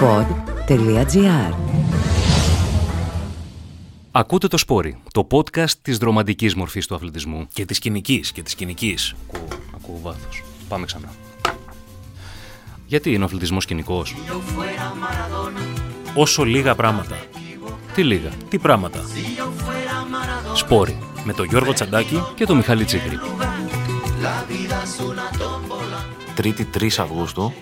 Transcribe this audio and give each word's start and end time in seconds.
pod.gr 0.00 1.54
Ακούτε 4.10 4.46
το 4.48 4.56
Σπόρι, 4.56 4.98
το 5.12 5.26
podcast 5.30 5.70
της 5.82 5.98
δρομαντικής 5.98 6.54
μορφής 6.54 6.86
του 6.86 6.94
αθλητισμού. 6.94 7.46
Και 7.52 7.64
της 7.64 7.78
κοινική 7.78 8.24
και 8.32 8.42
της 8.42 8.54
κοινική. 8.54 8.96
Ακούω, 9.32 9.48
ακούω 9.74 9.98
βάθος. 10.02 10.42
Πάμε 10.68 10.86
ξανά. 10.86 11.08
Γιατί 12.86 13.12
είναι 13.12 13.22
ο 13.22 13.24
αθλητισμός 13.26 13.64
κοινικός; 13.64 14.14
Όσο 16.14 16.44
λίγα 16.44 16.74
πράγματα. 16.74 17.16
Τι 17.94 18.04
λίγα; 18.04 18.30
Τι 18.48 18.58
πράγματα. 18.58 19.00
Σπόρι. 20.54 20.98
Με 21.24 21.32
τον 21.32 21.46
Γιώργο 21.46 21.72
Τσαντάκη. 21.72 22.22
Και 22.34 22.44
το 22.44 22.54
Μιχάλη 22.54 22.84
Τσίγκρη. 22.84 23.18
Τρίτη 26.34 26.68
3 26.78 26.86
Αυγούστου. 26.98 27.52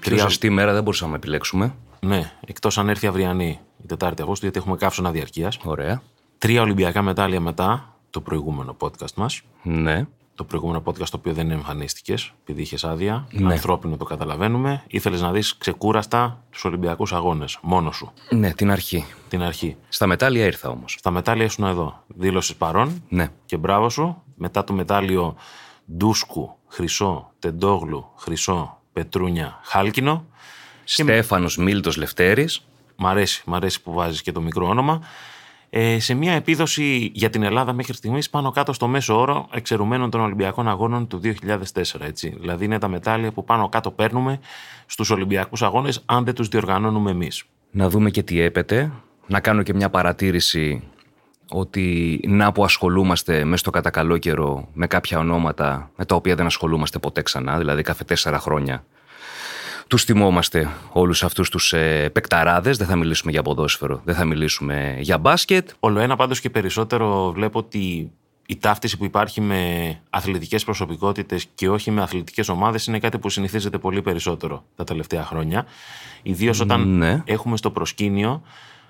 Πιο 0.00 0.10
Τρία- 0.10 0.22
ζεστή 0.22 0.50
μέρα 0.50 0.72
δεν 0.72 0.82
μπορούσαμε 0.82 1.10
να 1.10 1.16
επιλέξουμε. 1.16 1.74
Ναι, 2.00 2.32
εκτός 2.46 2.78
αν 2.78 2.88
έρθει 2.88 3.06
αυριανή 3.06 3.60
η 3.82 3.86
Τετάρτη 3.86 4.22
Αυγούστου, 4.22 4.44
γιατί 4.44 4.60
έχουμε 4.60 4.76
καύσωνα 4.76 5.10
διαρκείας. 5.10 5.58
Ωραία. 5.64 6.02
Τρία 6.38 6.62
Ολυμπιακά 6.62 7.02
μετάλλια 7.02 7.40
μετά 7.40 7.94
το 8.10 8.20
προηγούμενο 8.20 8.76
podcast 8.80 9.14
μας. 9.16 9.40
Ναι. 9.62 10.06
Το 10.34 10.44
προηγούμενο 10.46 10.82
podcast 10.84 11.08
το 11.08 11.16
οποίο 11.16 11.32
δεν 11.32 11.50
εμφανίστηκες, 11.50 12.32
επειδή 12.42 12.62
είχες 12.62 12.84
άδεια. 12.84 13.26
Ναι. 13.30 13.52
Ανθρώπινο 13.52 13.96
το 13.96 14.04
καταλαβαίνουμε. 14.04 14.82
Ήθελες 14.86 15.20
να 15.20 15.32
δεις 15.32 15.56
ξεκούραστα 15.56 16.42
τους 16.50 16.64
Ολυμπιακούς 16.64 17.12
Αγώνες. 17.12 17.58
Μόνος 17.62 17.96
σου. 17.96 18.12
Ναι, 18.30 18.52
την 18.52 18.70
αρχή. 18.70 19.06
Την 19.28 19.42
αρχή. 19.42 19.76
Στα 19.88 20.06
μετάλλια 20.06 20.44
ήρθα 20.44 20.68
όμως. 20.68 20.96
Στα 20.98 21.10
μετάλλια 21.10 21.44
ήσουν 21.44 21.64
εδώ. 21.64 22.02
Δήλωσες 22.06 22.56
παρόν. 22.56 23.02
Ναι. 23.08 23.28
Και 23.46 23.56
μπράβο 23.56 23.88
σου. 23.88 24.22
Μετά 24.34 24.64
το 24.64 24.72
μετάλλιο 24.72 25.34
Ντούσκου, 25.96 26.56
Χρυσό, 26.68 27.30
Τεντόγλου, 27.38 28.06
Χρυσό, 28.16 28.79
Πετρούνια, 29.00 29.60
Χάλκινο. 29.62 30.24
Στέφανος 30.84 31.56
Μίλτος 31.56 31.96
Λευτέρης. 31.96 32.66
Μ' 32.96 33.06
αρέσει, 33.06 33.42
μ' 33.46 33.54
αρέσει 33.54 33.82
που 33.82 33.92
βάζεις 33.92 34.22
και 34.22 34.32
το 34.32 34.40
μικρό 34.40 34.68
όνομα. 34.68 35.02
Ε, 35.70 35.98
σε 35.98 36.14
μια 36.14 36.32
επίδοση 36.32 37.10
για 37.14 37.30
την 37.30 37.42
Ελλάδα 37.42 37.72
μέχρι 37.72 37.94
στιγμής 37.94 38.30
πάνω 38.30 38.50
κάτω 38.50 38.72
στο 38.72 38.86
μέσο 38.86 39.20
όρο 39.20 39.48
εξαιρουμένων 39.52 40.10
των 40.10 40.20
Ολυμπιακών 40.20 40.68
Αγώνων 40.68 41.06
του 41.06 41.20
2004. 41.22 42.00
Έτσι. 42.00 42.36
Δηλαδή 42.40 42.64
είναι 42.64 42.78
τα 42.78 42.88
μετάλλια 42.88 43.32
που 43.32 43.44
πάνω 43.44 43.68
κάτω 43.68 43.90
παίρνουμε 43.90 44.40
στους 44.86 45.10
Ολυμπιακούς 45.10 45.62
Αγώνες 45.62 46.02
αν 46.06 46.24
δεν 46.24 46.34
τους 46.34 46.48
διοργανώνουμε 46.48 47.10
εμείς. 47.10 47.44
Να 47.70 47.88
δούμε 47.88 48.10
και 48.10 48.22
τι 48.22 48.40
έπεται. 48.40 48.92
Να 49.26 49.40
κάνω 49.40 49.62
και 49.62 49.74
μια 49.74 49.90
παρατήρηση 49.90 50.82
ότι 51.50 52.20
να 52.26 52.52
που 52.52 52.64
ασχολούμαστε 52.64 53.44
μέσα 53.44 53.56
στο 53.56 53.70
κατά 53.70 53.90
καλό 53.90 54.18
καιρό 54.18 54.68
με 54.72 54.86
κάποια 54.86 55.18
ονόματα 55.18 55.90
με 55.96 56.04
τα 56.04 56.14
οποία 56.14 56.34
δεν 56.34 56.46
ασχολούμαστε 56.46 56.98
ποτέ 56.98 57.22
ξανά, 57.22 57.58
δηλαδή 57.58 57.82
κάθε 57.82 58.04
τέσσερα 58.04 58.38
χρόνια. 58.38 58.84
Τους 59.86 60.04
θυμόμαστε 60.04 60.68
όλους 60.92 61.22
αυτούς 61.22 61.50
τους 61.50 61.72
ε, 61.72 62.10
παικταράδες, 62.12 62.76
δεν 62.76 62.86
θα 62.86 62.96
μιλήσουμε 62.96 63.32
για 63.32 63.42
ποδόσφαιρο, 63.42 64.00
δεν 64.04 64.14
θα 64.14 64.24
μιλήσουμε 64.24 64.96
για 65.00 65.18
μπάσκετ. 65.18 65.70
Όλο 65.80 65.98
ένα 65.98 66.16
πάντως 66.16 66.40
και 66.40 66.50
περισσότερο 66.50 67.32
βλέπω 67.32 67.58
ότι 67.58 68.10
η 68.46 68.56
ταύτιση 68.56 68.96
που 68.96 69.04
υπάρχει 69.04 69.40
με 69.40 69.60
αθλητικές 70.10 70.64
προσωπικότητες 70.64 71.46
και 71.54 71.68
όχι 71.68 71.90
με 71.90 72.02
αθλητικές 72.02 72.48
ομάδες 72.48 72.86
είναι 72.86 72.98
κάτι 72.98 73.18
που 73.18 73.28
συνηθίζεται 73.28 73.78
πολύ 73.78 74.02
περισσότερο 74.02 74.64
τα 74.76 74.84
τελευταία 74.84 75.24
χρόνια. 75.24 75.66
Ιδίως 76.22 76.60
όταν 76.60 76.96
Ναι. 76.96 77.22
έχουμε 77.24 77.56
στο 77.56 77.70
προσκήνιο 77.70 78.42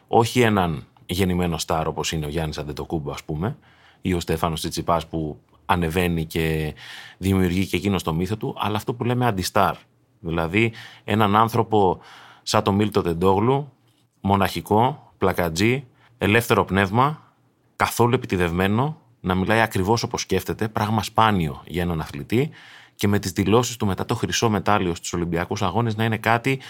όχι 0.08 0.40
έναν 0.40 0.84
γεννημένο 1.12 1.58
στάρ 1.58 1.86
όπως 1.86 2.12
είναι 2.12 2.26
ο 2.26 2.28
Γιάννης 2.28 2.58
Αντετοκούμπο 2.58 3.10
ας 3.10 3.24
πούμε 3.24 3.56
ή 4.00 4.14
ο 4.14 4.20
Στέφανος 4.20 4.60
Τσιτσιπάς 4.60 5.06
που 5.06 5.40
ανεβαίνει 5.66 6.24
και 6.24 6.74
δημιουργεί 7.18 7.66
και 7.66 7.76
εκείνο 7.76 7.96
το 7.96 8.14
μύθο 8.14 8.36
του, 8.36 8.54
αλλά 8.58 8.76
αυτό 8.76 8.94
που 8.94 9.04
λέμε 9.04 9.26
αντιστάρ. 9.26 9.74
Δηλαδή 10.20 10.72
έναν 11.04 11.36
άνθρωπο 11.36 12.00
σαν 12.42 12.62
τον 12.62 12.74
Μίλτο 12.74 13.02
Τεντόγλου, 13.02 13.72
μοναχικό, 14.20 15.12
πλακατζή, 15.18 15.86
ελεύθερο 16.18 16.64
πνεύμα, 16.64 17.34
καθόλου 17.76 18.14
επιτιδευμένο, 18.14 19.00
να 19.20 19.34
μιλάει 19.34 19.60
ακριβώς 19.60 20.02
όπως 20.02 20.20
σκέφτεται, 20.20 20.68
πράγμα 20.68 21.02
σπάνιο 21.02 21.62
για 21.66 21.82
έναν 21.82 22.00
αθλητή 22.00 22.50
και 22.94 23.08
με 23.08 23.18
τις 23.18 23.32
δηλώσεις 23.32 23.76
του 23.76 23.86
μετά 23.86 24.04
το 24.04 24.14
χρυσό 24.14 24.50
μετάλλιο 24.50 24.94
στους 24.94 25.12
Ολυμπιακούς 25.12 25.62
Αγώνες 25.62 25.96
να 25.96 26.04
είναι 26.04 26.18
κάτι 26.18 26.60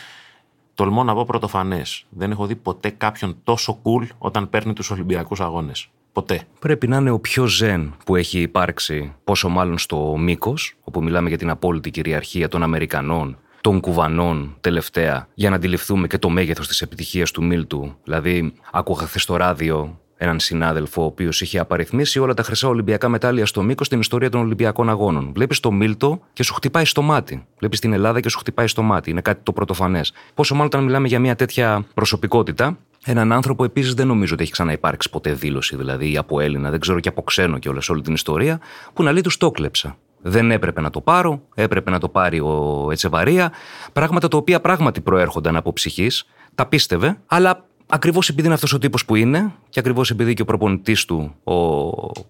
τολμώ 0.81 1.05
να 1.05 1.15
πω 1.15 1.25
πρωτοφανές. 1.25 2.05
Δεν 2.11 2.31
έχω 2.31 2.47
δει 2.47 2.57
ποτέ 2.57 2.91
κάποιον 2.91 3.37
τόσο 3.45 3.79
cool 3.83 4.07
όταν 4.19 4.51
παίρνει 4.51 4.73
τους 4.73 4.91
Ολυμπιακούς 4.91 5.41
Αγώνες. 5.41 5.89
Ποτέ. 6.13 6.43
Πρέπει 6.59 6.89
να 6.89 6.97
είναι 6.97 7.11
ο 7.11 7.19
πιο 7.19 7.47
ζεν 7.47 7.95
που 8.05 8.17
έχει 8.17 8.41
υπάρξει, 8.41 9.15
πόσο 9.25 9.49
μάλλον 9.49 9.79
στο 9.79 10.17
μήκος, 10.19 10.77
όπου 10.85 11.03
μιλάμε 11.03 11.29
για 11.29 11.39
την 11.39 11.51
απόλυτη 11.51 11.91
κυριαρχία 11.91 12.49
των 12.49 12.63
Αμερικανών, 12.63 13.39
των 13.61 13.81
Κουβανών 13.81 14.57
τελευταία, 14.61 15.29
για 15.35 15.51
να 15.51 15.57
αντιληφθούμε 15.57 16.07
και 16.07 16.19
το 16.19 16.29
μέγεθος 16.29 16.69
της 16.69 16.81
επιτυχίας 16.81 17.31
του 17.31 17.45
Μίλτου. 17.45 17.95
Δηλαδή, 18.05 18.55
άκουγα 18.73 19.07
χθες 19.07 19.23
στο 19.23 19.37
ράδιο 19.37 19.99
έναν 20.23 20.41
συνάδελφο, 20.41 21.03
ο 21.03 21.05
οποίος 21.05 21.41
είχε 21.41 21.59
απαριθμίσει 21.59 22.19
όλα 22.19 22.35
τα 22.35 22.43
χρυσά 22.43 22.69
Ολυμπιακά 22.69 23.09
μετάλλια 23.09 23.47
στο 23.47 23.63
μήκος 23.63 23.87
στην 23.87 24.01
ιστορία 24.01 24.31
των 24.31 24.41
Ολυμπιακών 24.41 24.91
Αγώνων. 24.91 25.31
Βλέπεις 25.35 25.61
το 25.61 25.73
Μίλτο 25.73 26.21
και 26.33 26.43
σου 26.43 26.55
χτυπάει 26.55 26.85
στο 26.85 27.03
μάτι. 27.03 27.47
Βλέπεις 27.59 27.81
την 27.81 27.93
Ελλάδα 27.93 28.21
και 28.21 28.29
σου 28.29 28.39
χτυπάει 28.39 28.67
στο 28.67 28.83
μάτι. 28.83 29.11
Είναι 29.11 29.21
κάτι 29.21 29.41
το 29.43 29.53
πρωτοφανές. 29.53 30.13
Πόσο 30.35 30.55
μάλλον 30.55 30.67
όταν 30.69 30.85
μιλάμε 30.85 31.09
για 31.09 31.19
μια 31.19 31.37
τέτοια 31.37 31.85
προσωπικότητα, 31.95 32.79
Έναν 33.05 33.33
άνθρωπο 33.33 33.65
επίσης 33.65 33.95
δεν 33.95 34.07
νομίζω 34.07 34.35
ότι 34.35 34.43
έχει 34.43 34.53
ξαναυπάρξει 34.53 35.11
ποτέ 35.11 35.33
δήλωση, 35.33 35.77
δηλαδή 35.77 36.17
από 36.17 36.41
Έλληνα, 36.41 36.71
δεν 36.71 36.81
ξέρω 36.81 37.01
και 37.01 37.09
από 37.09 37.23
ξένο 37.23 37.59
κιόλας 37.59 37.89
όλη 37.89 38.03
την 38.03 38.15
ιστορία, 38.15 38.61
που 38.93 39.03
να 39.03 39.13
λέει 39.13 39.21
τους 39.21 39.37
το 39.37 39.51
κλέψα. 39.51 39.97
Δεν 40.23 40.51
έπρεπε 40.51 40.81
να 40.81 40.91
το 40.91 41.01
πάρω, 41.01 41.43
έπρεπε 41.55 41.91
να 41.91 41.99
το 41.99 42.09
πάρει 42.09 42.41
ο 42.41 42.89
Ετσεβαρία. 42.91 43.53
Πράγματα 43.93 44.29
τα 44.29 44.37
οποία 44.37 44.61
πράγματι 44.61 45.01
προέρχονταν 45.01 45.57
από 45.57 45.73
ψυχής, 45.73 46.27
τα 46.55 46.67
πίστευε, 46.67 47.19
αλλά 47.27 47.65
ακριβώς 47.91 48.29
επειδή 48.29 48.47
είναι 48.47 48.55
αυτός 48.55 48.73
ο 48.73 48.79
τύπος 48.79 49.05
που 49.05 49.15
είναι 49.15 49.53
και 49.71 49.79
ακριβώς 49.79 50.11
επειδή 50.11 50.35
και 50.35 50.43
ο 50.43 50.45
προπονητής 50.45 51.05
του, 51.05 51.35
ο 51.45 51.55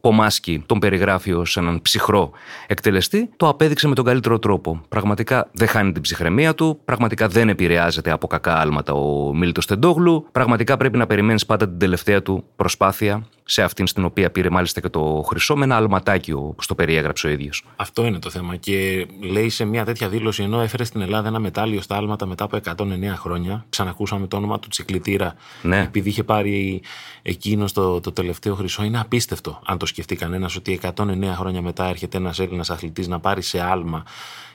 Πομάσκι, 0.00 0.62
τον 0.66 0.78
περιγράφει 0.78 1.32
ως 1.32 1.56
έναν 1.56 1.82
ψυχρό 1.82 2.30
εκτελεστή, 2.66 3.30
το 3.36 3.48
απέδειξε 3.48 3.88
με 3.88 3.94
τον 3.94 4.04
καλύτερο 4.04 4.38
τρόπο. 4.38 4.80
Πραγματικά 4.88 5.48
δεν 5.52 5.68
χάνει 5.68 5.92
την 5.92 6.02
ψυχραιμία 6.02 6.54
του, 6.54 6.80
πραγματικά 6.84 7.28
δεν 7.28 7.48
επηρεάζεται 7.48 8.10
από 8.10 8.26
κακά 8.26 8.58
άλματα 8.58 8.92
ο 8.92 9.34
Μίλτος 9.34 9.66
Τεντόγλου, 9.66 10.26
πραγματικά 10.32 10.76
πρέπει 10.76 10.98
να 10.98 11.06
περιμένεις 11.06 11.46
πάντα 11.46 11.68
την 11.68 11.78
τελευταία 11.78 12.22
του 12.22 12.44
προσπάθεια, 12.56 13.26
σε 13.44 13.62
αυτήν 13.62 13.86
στην 13.86 14.04
οποία 14.04 14.30
πήρε 14.30 14.50
μάλιστα 14.50 14.80
και 14.80 14.88
το 14.88 15.24
χρυσό, 15.26 15.56
με 15.56 15.64
ένα 15.64 15.76
αλματάκι 15.76 16.32
όπω 16.32 16.66
το 16.66 16.74
περιέγραψε 16.74 17.26
ο 17.26 17.30
ίδιος. 17.30 17.64
Αυτό 17.76 18.06
είναι 18.06 18.18
το 18.18 18.30
θέμα. 18.30 18.56
Και 18.56 19.06
λέει 19.20 19.48
σε 19.48 19.64
μια 19.64 19.84
τέτοια 19.84 20.08
δήλωση, 20.08 20.42
ενώ 20.42 20.60
έφερε 20.60 20.84
στην 20.84 21.00
Ελλάδα 21.00 21.28
ένα 21.28 21.38
μετάλλιο 21.38 21.80
στα 21.80 21.96
άλματα 21.96 22.26
μετά 22.26 22.44
από 22.44 22.56
109 22.56 23.16
χρόνια, 23.16 23.64
ξανακούσαμε 23.68 24.26
το 24.26 24.36
όνομα 24.36 24.58
του 24.58 24.68
Τσικλητήρα, 24.68 25.34
Ναι. 25.62 25.80
επειδή 25.80 26.08
είχε 26.08 26.24
πάρει 26.24 26.82
εκείνο 27.30 27.64
το, 27.72 28.00
το 28.00 28.12
τελευταίο 28.12 28.54
χρυσό. 28.54 28.84
Είναι 28.84 29.00
απίστευτο, 29.00 29.60
αν 29.64 29.78
το 29.78 29.86
σκεφτεί 29.86 30.16
κανένας, 30.16 30.56
ότι 30.56 30.80
109 30.96 31.32
χρόνια 31.34 31.62
μετά 31.62 31.84
έρχεται 31.84 32.16
ένας 32.16 32.38
Έλληνας 32.38 32.70
αθλητής 32.70 33.08
να 33.08 33.20
πάρει 33.20 33.42
σε 33.42 33.60
άλμα 33.60 34.04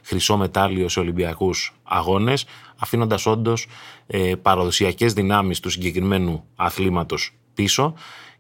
χρυσό 0.04 0.38
μετάλλιο 0.38 0.90
σε 0.90 1.00
Ολυμπιακούς 1.00 1.74
αγώνες, 1.84 2.46
αφήνοντας 2.78 3.26
όντως 3.26 3.68
ε, 4.08 4.36
παραδοσιακές 4.42 5.14
δυνάμεις 5.14 5.60
του 5.60 5.70
συγκεκριμένου 5.70 6.44
αθλήματος 6.56 7.32
πίσω 7.54 7.94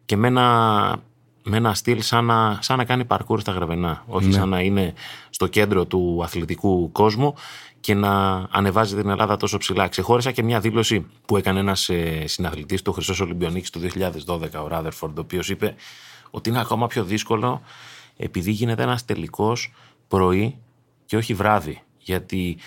και 0.06 0.18
με 0.18 0.28
ένα, 0.28 1.03
με 1.47 1.57
ένα 1.57 1.73
στυλ 1.73 2.01
σαν 2.01 2.25
να, 2.25 2.59
σαν 2.61 2.78
να 2.78 2.85
κάνει 2.85 3.06
παρκούρ 3.06 3.39
στα 3.39 3.51
γραβενά. 3.51 4.03
Όχι 4.07 4.31
σαν 4.31 4.50
να 4.50 4.59
είναι 4.59 4.94
στο 5.29 5.47
κέντρο 5.47 5.85
του 5.85 6.22
αθλητικού 6.23 6.91
κόσμου 6.91 7.33
και 7.79 7.94
να 7.94 8.45
ανεβάζει 8.51 8.95
την 8.95 9.09
Ελλάδα 9.09 9.38
τόσο 9.38 9.57
ψηλά. 9.57 9.88
Ξεχώρισα 9.88 10.31
και 10.31 10.44
μια 10.44 10.59
δήλωση 10.59 11.06
που 11.25 11.38
έκανε 11.38 11.59
ένας 11.59 11.89
ε, 11.89 12.23
συναθλητής 12.28 12.81
του 12.81 12.94
Χρυσός 12.94 13.19
Ολυμπιονίκης 13.19 13.69
του 13.69 13.81
2012, 14.25 14.39
ο 14.63 14.67
Ράδερφορντ, 14.67 15.17
ο 15.17 15.22
οποίος 15.22 15.50
είπε 15.50 15.75
ότι 16.31 16.50
είναι 16.50 16.59
ακόμα 16.59 16.88
πιο 16.88 17.03
δύσκολο 17.03 17.62
επειδή 18.17 18.51
γίνεται 18.51 18.83
ένας 18.83 19.06
τελικός 19.06 19.73
πρωί 20.07 20.57
και 21.06 21.17
όχι 21.17 21.33
βράδυ. 21.33 21.81
Γιατί 21.97 22.57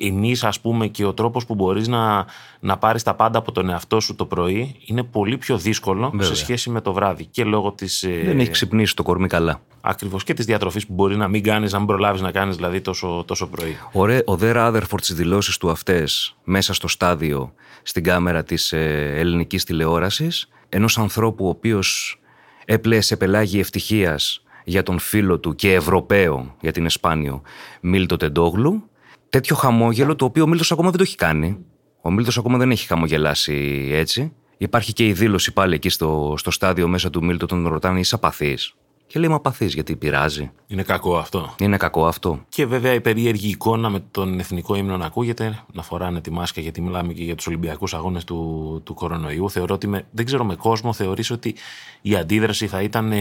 εμείς, 0.00 0.44
ας 0.44 0.60
πούμε, 0.60 0.86
και 0.86 1.04
ο 1.04 1.12
τρόπος 1.12 1.46
που 1.46 1.54
μπορείς 1.54 1.88
να, 1.88 2.26
να 2.60 2.76
πάρεις 2.76 3.02
τα 3.02 3.14
πάντα 3.14 3.38
από 3.38 3.52
τον 3.52 3.68
εαυτό 3.68 4.00
σου 4.00 4.14
το 4.14 4.24
πρωί 4.24 4.76
είναι 4.84 5.02
πολύ 5.02 5.38
πιο 5.38 5.58
δύσκολο 5.58 6.10
Βέβαια. 6.10 6.26
σε 6.26 6.34
σχέση 6.34 6.70
με 6.70 6.80
το 6.80 6.92
βράδυ. 6.92 7.24
Και 7.24 7.44
λόγω 7.44 7.72
της. 7.72 8.04
Δεν 8.24 8.40
έχει 8.40 8.50
ξυπνήσει 8.50 8.96
το 8.96 9.02
κορμί 9.02 9.28
καλά. 9.28 9.60
Ακριβώς 9.80 10.24
και 10.24 10.34
της 10.34 10.44
διατροφής 10.44 10.86
που 10.86 10.92
μπορεί 10.92 11.16
να 11.16 11.28
μην 11.28 11.42
κάνεις, 11.42 11.74
αν 11.74 11.86
προλάβεις 11.86 12.20
να 12.20 12.30
κάνεις 12.30 12.56
δηλαδή 12.56 12.80
τόσο, 12.80 13.24
τόσο 13.26 13.46
πρωί. 13.46 13.76
Ωραία, 13.92 14.22
ο 14.24 14.36
Δε 14.36 14.50
Ράδερφορντ 14.52 15.02
στις 15.02 15.16
δηλώσεις 15.16 15.56
του 15.56 15.70
αυτές 15.70 16.36
μέσα 16.44 16.74
στο 16.74 16.88
στάδιο 16.88 17.52
στην 17.82 18.02
κάμερα 18.02 18.42
της 18.42 18.72
ε, 18.72 19.12
ελληνικής 19.16 19.64
τηλεόρασης, 19.64 20.48
ενός 20.68 20.98
ανθρώπου 20.98 21.46
ο 21.46 21.48
οποίος 21.48 22.20
έπλεες 22.64 23.06
σε 23.06 23.16
πελάγι 23.16 23.60
ευτυχίας 23.60 24.42
για 24.64 24.82
τον 24.82 24.98
φίλο 24.98 25.38
του 25.38 25.54
και 25.54 25.74
Ευρωπαίο, 25.74 26.54
γιατί 26.60 26.80
είναι 26.80 26.88
σπάνιο, 26.88 27.42
Μίλτο 27.80 28.16
Τεντόγλου, 28.16 28.88
τέτοιο 29.28 29.56
χαμόγελο 29.56 30.16
το 30.16 30.24
οποίο 30.24 30.42
ο 30.42 30.46
Μίλτος 30.46 30.72
ακόμα 30.72 30.88
δεν 30.88 30.98
το 30.98 31.02
έχει 31.02 31.16
κάνει. 31.16 31.58
Ο 32.00 32.10
Μίλτος 32.10 32.38
ακόμα 32.38 32.58
δεν 32.58 32.70
έχει 32.70 32.86
χαμογελάσει 32.86 33.88
έτσι. 33.92 34.32
Υπάρχει 34.58 34.92
και 34.92 35.06
η 35.06 35.12
δήλωση 35.12 35.52
πάλι 35.52 35.74
εκεί 35.74 35.88
στο, 35.88 36.34
στο 36.36 36.50
στάδιο 36.50 36.88
μέσα 36.88 37.10
του 37.10 37.24
Μίλτο, 37.24 37.46
τον 37.46 37.68
ρωτάνε 37.68 37.98
είσαι 37.98 38.14
απαθής. 38.14 38.74
Και 39.08 39.18
λέει, 39.18 39.28
Μα 39.28 39.40
παθείς 39.40 39.74
γιατί 39.74 39.96
πειράζει. 39.96 40.50
Είναι 40.66 40.82
κακό 40.82 41.16
αυτό. 41.16 41.54
Είναι 41.58 41.76
κακό 41.76 42.06
αυτό. 42.06 42.40
Και 42.48 42.66
βέβαια 42.66 42.92
η 42.92 43.00
περίεργη 43.00 43.48
εικόνα 43.48 43.88
με 43.88 44.00
τον 44.10 44.38
εθνικό 44.38 44.74
ύμνο 44.74 44.96
να 44.96 45.06
ακούγεται, 45.06 45.64
να 45.72 45.82
φοράνε 45.82 46.20
τη 46.20 46.30
μάσκα, 46.30 46.60
γιατί 46.60 46.80
μιλάμε 46.80 47.12
και 47.12 47.22
για 47.22 47.34
τους 47.34 47.46
Ολυμπιακούς 47.46 47.94
Αγώνες 47.94 48.24
του, 48.24 48.80
του 48.84 48.94
κορονοϊού. 48.94 49.50
Θεωρώ 49.50 49.74
ότι 49.74 49.86
με, 49.86 50.06
δεν 50.10 50.24
ξέρω 50.24 50.44
με 50.44 50.54
κόσμο 50.54 50.92
θεωρείς 50.92 51.30
ότι 51.30 51.54
η 52.00 52.16
αντίδραση 52.16 52.66
θα 52.66 52.82
ήταν 52.82 53.12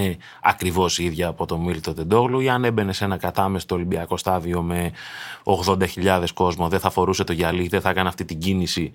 ακριβώς 0.42 1.00
η 1.00 1.04
ίδια 1.04 1.28
από 1.28 1.46
τον 1.46 1.60
Μίλτο 1.60 1.94
Τεντόγλου 1.94 2.40
ή 2.40 2.50
αν 2.50 2.64
έμπαινε 2.64 2.94
σε 2.94 3.04
ένα 3.04 3.18
κατάμεστο 3.18 3.76
Ολυμπιακό 3.76 4.18
στάδιο 4.18 4.62
με 4.62 4.92
80.000 5.44 6.24
κόσμο, 6.34 6.68
δεν 6.68 6.80
θα 6.80 6.90
φορούσε 6.90 7.24
το 7.24 7.34
γυαλί, 7.34 7.68
δεν 7.68 7.82
θα 7.82 7.90
έκανε 7.90 8.08
αυτή 8.08 8.26
την 8.26 8.40
κίνηση 8.40 8.92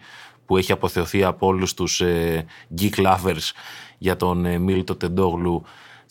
που 0.47 0.57
έχει 0.57 0.73
αποθεωθεί 0.73 1.25
από 1.25 1.47
όλους 1.47 1.75
τους 1.75 2.01
ε, 2.01 2.47
geek 2.81 3.07
lovers 3.07 3.51
για 3.99 4.17
τον 4.17 4.45
ε, 4.45 4.59
Μίλτο 4.59 4.97
Τεντόγλου 4.97 5.63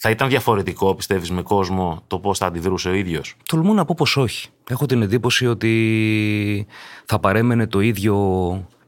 θα 0.04 0.10
ήταν 0.10 0.30
διαφορετικό, 0.30 0.96
πιστεύεις, 0.96 1.32
με 1.32 1.42
κόσμο 1.42 2.04
το 2.08 2.20
πώς 2.20 2.38
θα 2.38 2.46
αντιδρούσε 2.46 2.90
ο 2.90 2.94
ίδιος; 2.94 3.36
Τολμώ 3.46 3.74
να 3.74 3.86
πω 3.86 3.94
πως 3.98 4.18
όχι. 4.18 4.50
Έχω 4.70 4.86
την 4.86 5.02
εντύπωση 5.02 5.48
ότι 5.48 6.68
θα 7.06 7.20
παρέμενε 7.20 7.68
το 7.68 7.80
ίδιο 7.80 8.16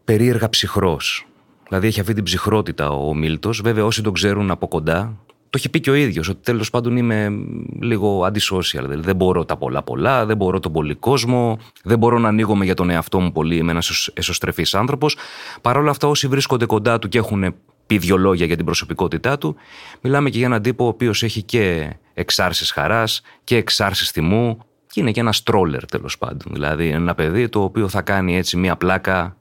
περίεργα 0.04 0.50
ψυχρός. 0.50 1.28
Δηλαδή 1.68 1.88
έχει 1.88 2.00
αυτή 2.00 2.14
την 2.14 2.24
ψυχρότητα 2.24 2.90
ο 2.90 3.14
Μίλτος. 3.14 3.62
Βέβαια, 3.62 3.86
όσοι 3.86 4.02
τον 4.02 4.14
ξέρουν 4.14 4.52
από 4.52 4.68
κοντά, 4.68 5.18
το 5.28 5.50
έχει 5.58 5.70
πει 5.70 5.80
και 5.80 5.90
ο 5.90 5.94
ίδιος 5.94 6.30
ότι 6.30 6.40
τέλος 6.44 6.70
πάντων 6.70 6.98
είμαι 6.98 7.30
λίγο 7.82 8.26
antisocial. 8.26 8.86
Δηλαδή 8.86 9.02
δεν 9.02 9.16
μπορώ 9.16 9.46
τα 9.46 9.58
πολλά 9.58 9.84
πολλά, 9.84 10.26
δεν 10.26 10.38
μπορώ 10.38 10.60
τον 10.60 10.72
πολύ 10.72 10.96
κόσμο, 10.96 11.58
δεν 11.84 11.98
μπορώ 11.98 12.20
να 12.20 12.28
ανοίγομαι 12.28 12.66
για 12.66 12.74
τον 12.74 12.90
εαυτό 12.90 13.20
μου 13.20 13.32
πολύ. 13.32 13.56
Είμαι 13.56 13.72
ένας 13.72 14.10
εσωστρεφής 14.14 14.76
άνθρωπος. 14.76 15.18
Παρ' 15.62 15.78
όλα 15.78 15.90
αυτά, 15.90 16.08
όσοι 16.08 16.28
βρίσκονται 16.28 16.66
κοντά 16.66 17.00
του 17.00 17.08
και 17.08 17.18
έχουν 17.18 17.56
πει 17.88 17.98
δύο 17.98 18.18
λόγια 18.18 18.46
για 18.46 18.56
την 18.56 18.66
προσωπικότητά 18.66 19.38
του. 19.38 19.56
Μιλάμε 20.02 20.30
και 20.30 20.38
για 20.38 20.48
έναν 20.48 20.62
τύπο 20.62 20.86
ο 20.86 20.88
οποίος 20.88 21.24
έχει 21.24 21.44
και 21.44 21.96
εξάρσεις 22.14 22.72
χαράς 22.72 23.22
και 23.44 23.56
εξάρσεις 23.56 24.10
θυμού 24.10 24.58
και 24.88 25.00
είναι 25.00 25.12
και 25.12 25.20
ένας 25.20 25.44
τρόλερ 25.44 25.86
τέλος 25.86 26.18
πάντων. 26.18 26.54
Δηλαδή 26.54 26.88
ένα 26.88 27.16
παιδί 27.16 27.50
το 27.50 27.64
οποίο 27.64 27.88
θα 27.88 28.02
κάνει 28.02 28.38
έτσι 28.38 28.58
μία 28.58 28.76
πλάκα 28.76 29.38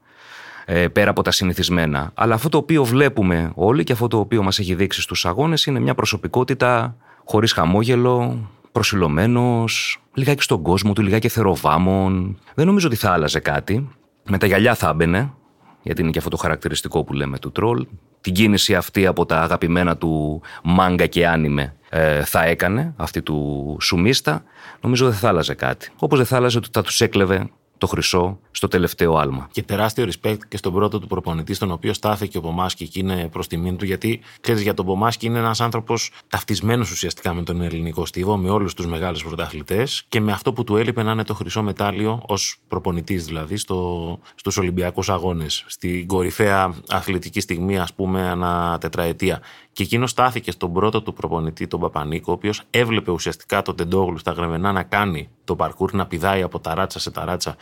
ε, 0.65 0.87
πέρα 0.87 1.09
από 1.09 1.21
τα 1.21 1.31
συνηθισμένα. 1.31 2.11
Αλλά 2.13 2.33
αυτό 2.33 2.49
το 2.49 2.57
οποίο 2.57 2.83
βλέπουμε 2.83 3.51
όλοι 3.55 3.83
και 3.83 3.93
αυτό 3.93 4.07
το 4.07 4.19
οποίο 4.19 4.43
μας 4.43 4.59
έχει 4.59 4.75
δείξει 4.75 5.01
στους 5.01 5.25
αγώνες 5.25 5.65
είναι 5.65 5.79
μια 5.79 5.95
προσωπικότητα 5.95 6.95
χωρίς 7.25 7.51
χαμόγελο, 7.51 8.47
προσιλωμένος, 8.71 10.01
λιγάκι 10.13 10.41
στον 10.41 10.61
κόσμο 10.61 10.93
του, 10.93 11.01
λιγάκι 11.01 11.27
θεροβάμων. 11.27 12.39
Δεν 12.53 12.65
νομίζω 12.65 12.87
ότι 12.87 12.95
θα 12.95 13.11
άλλαζε 13.11 13.39
κάτι. 13.39 13.89
Με 14.29 14.37
τα 14.37 14.45
γυαλιά 14.45 14.75
θα 14.75 14.89
έμπαινε, 14.89 15.33
γιατί 15.81 16.01
είναι 16.01 16.11
και 16.11 16.17
αυτό 16.17 16.29
το 16.29 16.37
χαρακτηριστικό 16.37 17.03
που 17.03 17.13
λέμε 17.13 17.39
του 17.39 17.51
τρόλ. 17.51 17.85
Την 18.23 18.33
κίνηση 18.33 18.75
αυτή 18.75 19.05
από 19.05 19.25
τα 19.25 19.41
αγαπημένα 19.41 19.97
του 19.97 20.41
μάγκα 20.63 21.05
και 21.05 21.27
άνιμε 21.27 21.75
ε, 21.89 22.23
θα 22.23 22.43
έκανε, 22.43 22.93
αυτή 22.97 23.21
του 23.21 23.77
σουμίστα, 23.81 24.43
νομίζω 24.81 25.09
δεν 25.09 25.17
θα 25.17 25.27
άλλαζε 25.27 25.53
κάτι. 25.53 25.89
Όπως 25.97 26.17
δεν 26.17 26.27
θα 26.27 26.35
άλλαζε 26.35 26.57
ότι 26.57 26.69
θα 26.71 26.81
τους 26.81 27.01
έκλεβε 27.01 27.49
το 27.83 27.89
χρυσό 27.89 28.39
στο 28.51 28.67
τελευταίο 28.67 29.15
άλμα. 29.15 29.47
Και 29.51 29.63
τεράστιο 29.63 30.07
respect 30.11 30.37
και 30.47 30.57
στον 30.57 30.73
πρώτο 30.73 30.99
του 30.99 31.07
προπονητή, 31.07 31.53
στον 31.53 31.71
οποίο 31.71 31.93
στάθηκε 31.93 32.37
ο 32.37 32.41
Πομάσκι 32.41 32.87
και 32.87 32.99
είναι 32.99 33.27
προς 33.31 33.47
τιμήν 33.47 33.77
του, 33.77 33.85
γιατί 33.85 34.19
ξέρεις 34.41 34.61
για 34.61 34.73
τον 34.73 34.85
Πομάσκι 34.85 35.25
είναι 35.25 35.39
ένας 35.39 35.61
άνθρωπος 35.61 36.11
ταυτισμένος 36.29 36.91
ουσιαστικά 36.91 37.33
με 37.33 37.43
τον 37.43 37.61
ελληνικό 37.61 38.05
στίβο, 38.05 38.37
με 38.37 38.49
όλους 38.49 38.73
τους 38.73 38.85
μεγάλους 38.85 39.23
πρωταθλητές 39.23 40.05
και 40.09 40.21
με 40.21 40.31
αυτό 40.31 40.53
που 40.53 40.63
του 40.63 40.77
έλειπε 40.77 41.03
να 41.03 41.11
είναι 41.11 41.23
το 41.23 41.33
χρυσό 41.33 41.63
μετάλλιο 41.63 42.21
ως 42.25 42.57
προπονητής 42.67 43.25
δηλαδή 43.25 43.57
στο, 43.57 44.19
στους 44.35 44.57
Ολυμπιακούς 44.57 45.09
Αγώνες. 45.09 45.63
Στην 45.67 46.07
κορυφαία 46.07 46.73
αθλητική 46.89 47.39
στιγμή, 47.39 47.79
ας 47.79 47.93
πούμε, 47.93 48.29
ανά 48.29 48.77
τετραετία. 48.81 49.41
Και 49.73 49.83
εκείνος 49.83 50.09
στάθηκε 50.09 50.51
στον 50.51 50.73
πρώτο 50.73 51.01
του 51.01 51.13
προπονητή, 51.13 51.67
τον 51.67 51.79
Παπανίκο, 51.79 52.31
ο 52.31 52.35
οποίος 52.35 52.61
έβλεπε 52.69 53.11
ουσιαστικά 53.11 53.61
τον 53.61 53.75
Τεντόγλου 53.75 54.17
στα 54.17 54.31
γρεμενά 54.31 54.71
να 54.71 54.83
κάνει 54.83 55.29
το 55.43 55.55
παρκούρ, 55.55 55.93
να 55.93 56.07
πηδάει 56.07 56.41
από 56.41 56.59
ταράτσα 56.59 56.99
σε 56.99 57.11
ταράτσα 57.11 57.55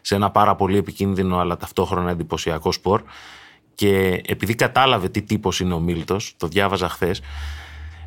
σε 0.00 0.14
ένα 0.14 0.30
πάρα 0.30 0.54
πολύ 0.54 0.76
επικίνδυνο 0.76 1.38
αλλά 1.38 1.56
ταυτόχρονα 1.56 2.10
εντυπωσιακό 2.10 2.72
σπορ. 2.72 3.02
Και 3.74 4.22
επειδή 4.26 4.54
κατάλαβε 4.54 5.08
τι 5.08 5.22
τύπος 5.22 5.60
είναι 5.60 5.74
ο 5.74 5.78
Μίλτος, 5.78 6.34
το 6.36 6.46
διάβαζα 6.46 6.88
χθες, 6.88 7.20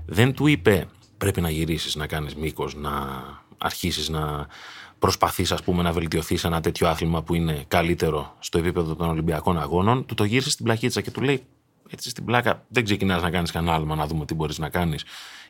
δεν 0.06 0.34
του 0.34 0.48
είπε 0.48 0.88
πρέπει 1.18 1.42
να 1.42 1.50
γυρίσεις, 1.50 1.96
να 1.96 2.08
κάνεις 2.08 2.36
μήκος, 2.36 2.76
να 2.76 2.92
αρχίσεις 3.58 4.10
να 4.10 4.48
προσπαθείς 5.00 5.52
ας 5.52 5.64
πούμε 5.64 5.84
να 5.84 5.92
βελτιωθείς 5.92 6.40
σε 6.40 6.48
ένα 6.48 6.62
τέτοιο 6.62 6.88
άθλημα 6.88 7.24
που 7.24 7.34
είναι 7.34 7.64
καλύτερο 7.68 8.36
στο 8.40 8.58
επίπεδο 8.58 8.96
των 8.96 9.10
Ολυμπιακών 9.10 9.60
Αγώνων, 9.60 10.06
του 10.06 10.14
το 10.14 10.24
γύρισε 10.24 10.50
στην 10.50 10.66
πλακίτσα 10.66 11.02
και 11.02 11.12
του 11.12 11.22
λέει 11.22 11.44
έτσι 11.90 12.10
στην 12.10 12.26
πλάκα 12.26 12.66
δεν 12.68 12.84
ξεκινάς 12.84 13.22
να 13.22 13.30
κάνεις 13.30 13.52
κανένα 13.52 13.76
άλμα 13.76 13.96
να 13.96 14.08
δούμε 14.08 14.26
τι 14.26 14.34
μπορείς 14.34 14.58
να 14.58 14.70
κάνεις. 14.70 15.06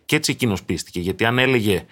Και 0.05 0.15
έτσι 0.15 0.31
εκείνος 0.31 0.63
πίστηκε, 0.63 0.99
γιατί 0.99 1.25
αν 1.25 1.39
έλεγε 1.39 1.85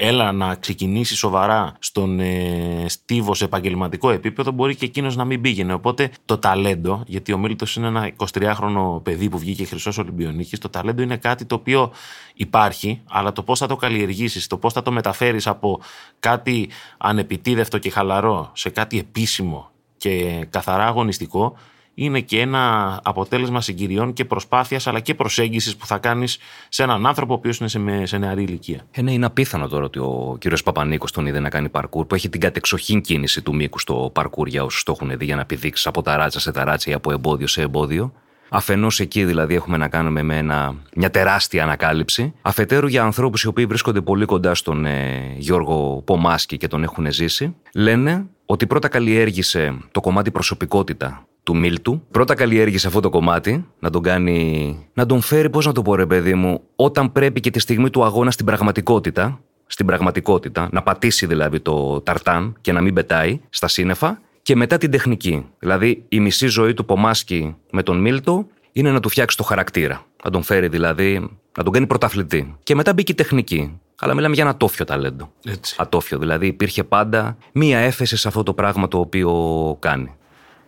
έλα 0.00 0.32
να 0.32 0.54
ξεκινήσει 0.54 1.16
σοβαρά 1.16 1.76
στον 1.78 2.20
ε, 2.20 2.84
στίβο 2.88 3.34
σε 3.34 3.44
επαγγελματικό 3.44 4.10
επίπεδο, 4.10 4.50
μπορεί 4.50 4.76
και 4.76 4.84
εκείνος 4.84 5.16
να 5.16 5.24
μην 5.24 5.40
πήγαινε. 5.40 5.72
Οπότε 5.72 6.10
το 6.24 6.38
ταλέντο, 6.38 7.02
γιατί 7.06 7.32
ο 7.32 7.38
Μίλτος 7.38 7.76
είναι 7.76 7.86
ένα 7.86 8.12
23χρονο 8.16 9.02
παιδί 9.02 9.28
που 9.28 9.38
βγήκε 9.38 9.64
χρυσός 9.64 9.98
Ολυμπιονίκης, 9.98 10.58
το 10.58 10.68
ταλέντο 10.68 11.02
είναι 11.02 11.16
κάτι 11.16 11.44
το 11.44 11.54
οποίο 11.54 11.92
υπάρχει, 12.34 13.00
αλλά 13.08 13.32
το 13.32 13.42
πώς 13.42 13.58
θα 13.58 13.66
το 13.66 13.76
καλλιεργήσεις, 13.76 14.46
το 14.46 14.56
πώς 14.56 14.72
θα 14.72 14.82
το 14.82 14.92
μεταφέρεις 14.92 15.46
από 15.46 15.80
κάτι 16.20 16.68
ανεπιτίδευτο 16.98 17.78
και 17.78 17.90
χαλαρό 17.90 18.50
σε 18.54 18.70
κάτι 18.70 18.98
επίσημο 18.98 19.70
και 19.96 20.46
καθαρά 20.50 20.86
αγωνιστικό, 20.86 21.56
είναι 22.00 22.20
και 22.20 22.40
ένα 22.40 23.00
αποτέλεσμα 23.02 23.60
συγκυριών 23.60 24.12
και 24.12 24.24
προσπάθειας 24.24 24.86
αλλά 24.86 25.00
και 25.00 25.14
προσέγγισης 25.14 25.76
που 25.76 25.86
θα 25.86 25.98
κάνεις 25.98 26.38
σε 26.68 26.82
έναν 26.82 27.06
άνθρωπο 27.06 27.32
ο 27.32 27.36
οποίος 27.36 27.58
είναι 27.58 27.68
σε, 27.68 28.06
σε 28.06 28.18
νεαρή 28.18 28.42
ηλικία. 28.42 28.80
Ε, 28.90 29.02
ναι, 29.02 29.12
είναι 29.12 29.26
απίθανο 29.26 29.68
τώρα 29.68 29.84
ότι 29.84 29.98
ο 29.98 30.36
κύριος 30.40 30.62
Παπανίκος 30.62 31.12
τον 31.12 31.26
είδε 31.26 31.40
να 31.40 31.48
κάνει 31.48 31.68
παρκούρ, 31.68 32.06
που 32.06 32.14
έχει 32.14 32.28
την 32.28 32.40
κατεξοχήν 32.40 33.00
κίνηση 33.00 33.42
του 33.42 33.54
μήκους 33.54 33.82
στο 33.82 34.10
παρκούρ 34.14 34.48
για 34.48 34.64
όσους 34.64 34.82
το 34.82 34.92
έχουν 34.96 35.18
δει, 35.18 35.24
για 35.24 35.36
να 35.36 35.44
πηδήξει 35.44 35.88
από 35.88 36.02
ταράτσα 36.02 36.40
σε 36.40 36.52
ταράτσα 36.52 36.90
ή 36.90 36.92
από 36.92 37.12
εμπόδιο 37.12 37.46
σε 37.46 37.62
εμπόδιο. 37.62 38.12
Αφενός 38.48 39.00
εκεί 39.00 39.24
δηλαδή 39.24 39.54
έχουμε 39.54 39.76
να 39.76 39.88
κάνουμε 39.88 40.22
με 40.22 40.36
ένα, 40.36 40.74
μια 40.94 41.10
τεράστια 41.10 41.62
ανακάλυψη. 41.62 42.34
Αφετέρου 42.42 42.86
για 42.86 43.02
ανθρώπους 43.02 43.42
οι 43.42 43.46
οποίοι 43.46 43.66
βρίσκονται 43.66 44.00
πολύ 44.00 44.24
κοντά 44.24 44.54
στον 44.54 44.84
ε, 44.84 45.34
Γιώργο 45.36 46.02
Πομάσκι 46.04 46.56
και 46.56 46.68
τον 46.68 46.82
έχουν 46.82 47.12
ζήσει, 47.12 47.54
λένε 47.74 48.26
ότι 48.46 48.66
πρώτα 48.66 48.88
καλλιέργησε 48.88 49.78
το 49.92 50.00
κομμάτι 50.00 50.30
προσωπικότητα 50.30 51.27
του 51.48 51.56
Μίλτου. 51.56 52.02
Πρώτα 52.10 52.34
καλλιέργησε 52.34 52.86
αυτό 52.86 53.00
το 53.00 53.08
κομμάτι, 53.08 53.66
να 53.78 53.90
τον 53.90 54.02
κάνει. 54.02 54.88
να 54.94 55.06
τον 55.06 55.20
φέρει, 55.20 55.50
πώς 55.50 55.66
να 55.66 55.72
το 55.72 55.82
πω, 55.82 55.94
ρε 55.94 56.06
παιδί 56.06 56.34
μου, 56.34 56.60
όταν 56.76 57.12
πρέπει 57.12 57.40
και 57.40 57.50
τη 57.50 57.58
στιγμή 57.58 57.90
του 57.90 58.04
αγώνα 58.04 58.30
στην 58.30 58.46
πραγματικότητα. 58.46 59.40
Στην 59.66 59.86
πραγματικότητα, 59.86 60.68
να 60.72 60.82
πατήσει 60.82 61.26
δηλαδή 61.26 61.60
το 61.60 62.00
ταρτάν 62.00 62.56
και 62.60 62.72
να 62.72 62.80
μην 62.80 62.94
πετάει 62.94 63.40
στα 63.50 63.68
σύννεφα. 63.68 64.20
Και 64.42 64.56
μετά 64.56 64.78
την 64.78 64.90
τεχνική. 64.90 65.46
Δηλαδή, 65.58 66.04
η 66.08 66.20
μισή 66.20 66.46
ζωή 66.46 66.74
του 66.74 66.84
Πομάσκι 66.84 67.56
με 67.70 67.82
τον 67.82 68.00
Μίλτο 68.00 68.46
είναι 68.72 68.90
να 68.90 69.00
του 69.00 69.08
φτιάξει 69.08 69.36
το 69.36 69.42
χαρακτήρα. 69.42 70.04
Να 70.24 70.30
τον 70.30 70.42
φέρει 70.42 70.68
δηλαδή, 70.68 71.30
να 71.58 71.64
τον 71.64 71.72
κάνει 71.72 71.86
πρωταθλητή. 71.86 72.56
Και 72.62 72.74
μετά 72.74 72.92
μπήκε 72.92 73.12
η 73.12 73.14
τεχνική. 73.14 73.80
Αλλά 74.00 74.14
μιλάμε 74.14 74.34
για 74.34 74.42
ένα 74.42 74.52
ατόφιο 74.52 74.84
ταλέντο. 74.84 75.32
Έτσι. 75.44 75.76
Ατόφιο. 75.78 76.18
Δηλαδή 76.18 76.46
υπήρχε 76.46 76.84
πάντα 76.84 77.36
μία 77.52 77.78
έφεση 77.78 78.16
σε 78.16 78.28
αυτό 78.28 78.42
το 78.42 78.54
πράγμα 78.54 78.88
το 78.88 78.98
οποίο 78.98 79.32
κάνει. 79.80 80.12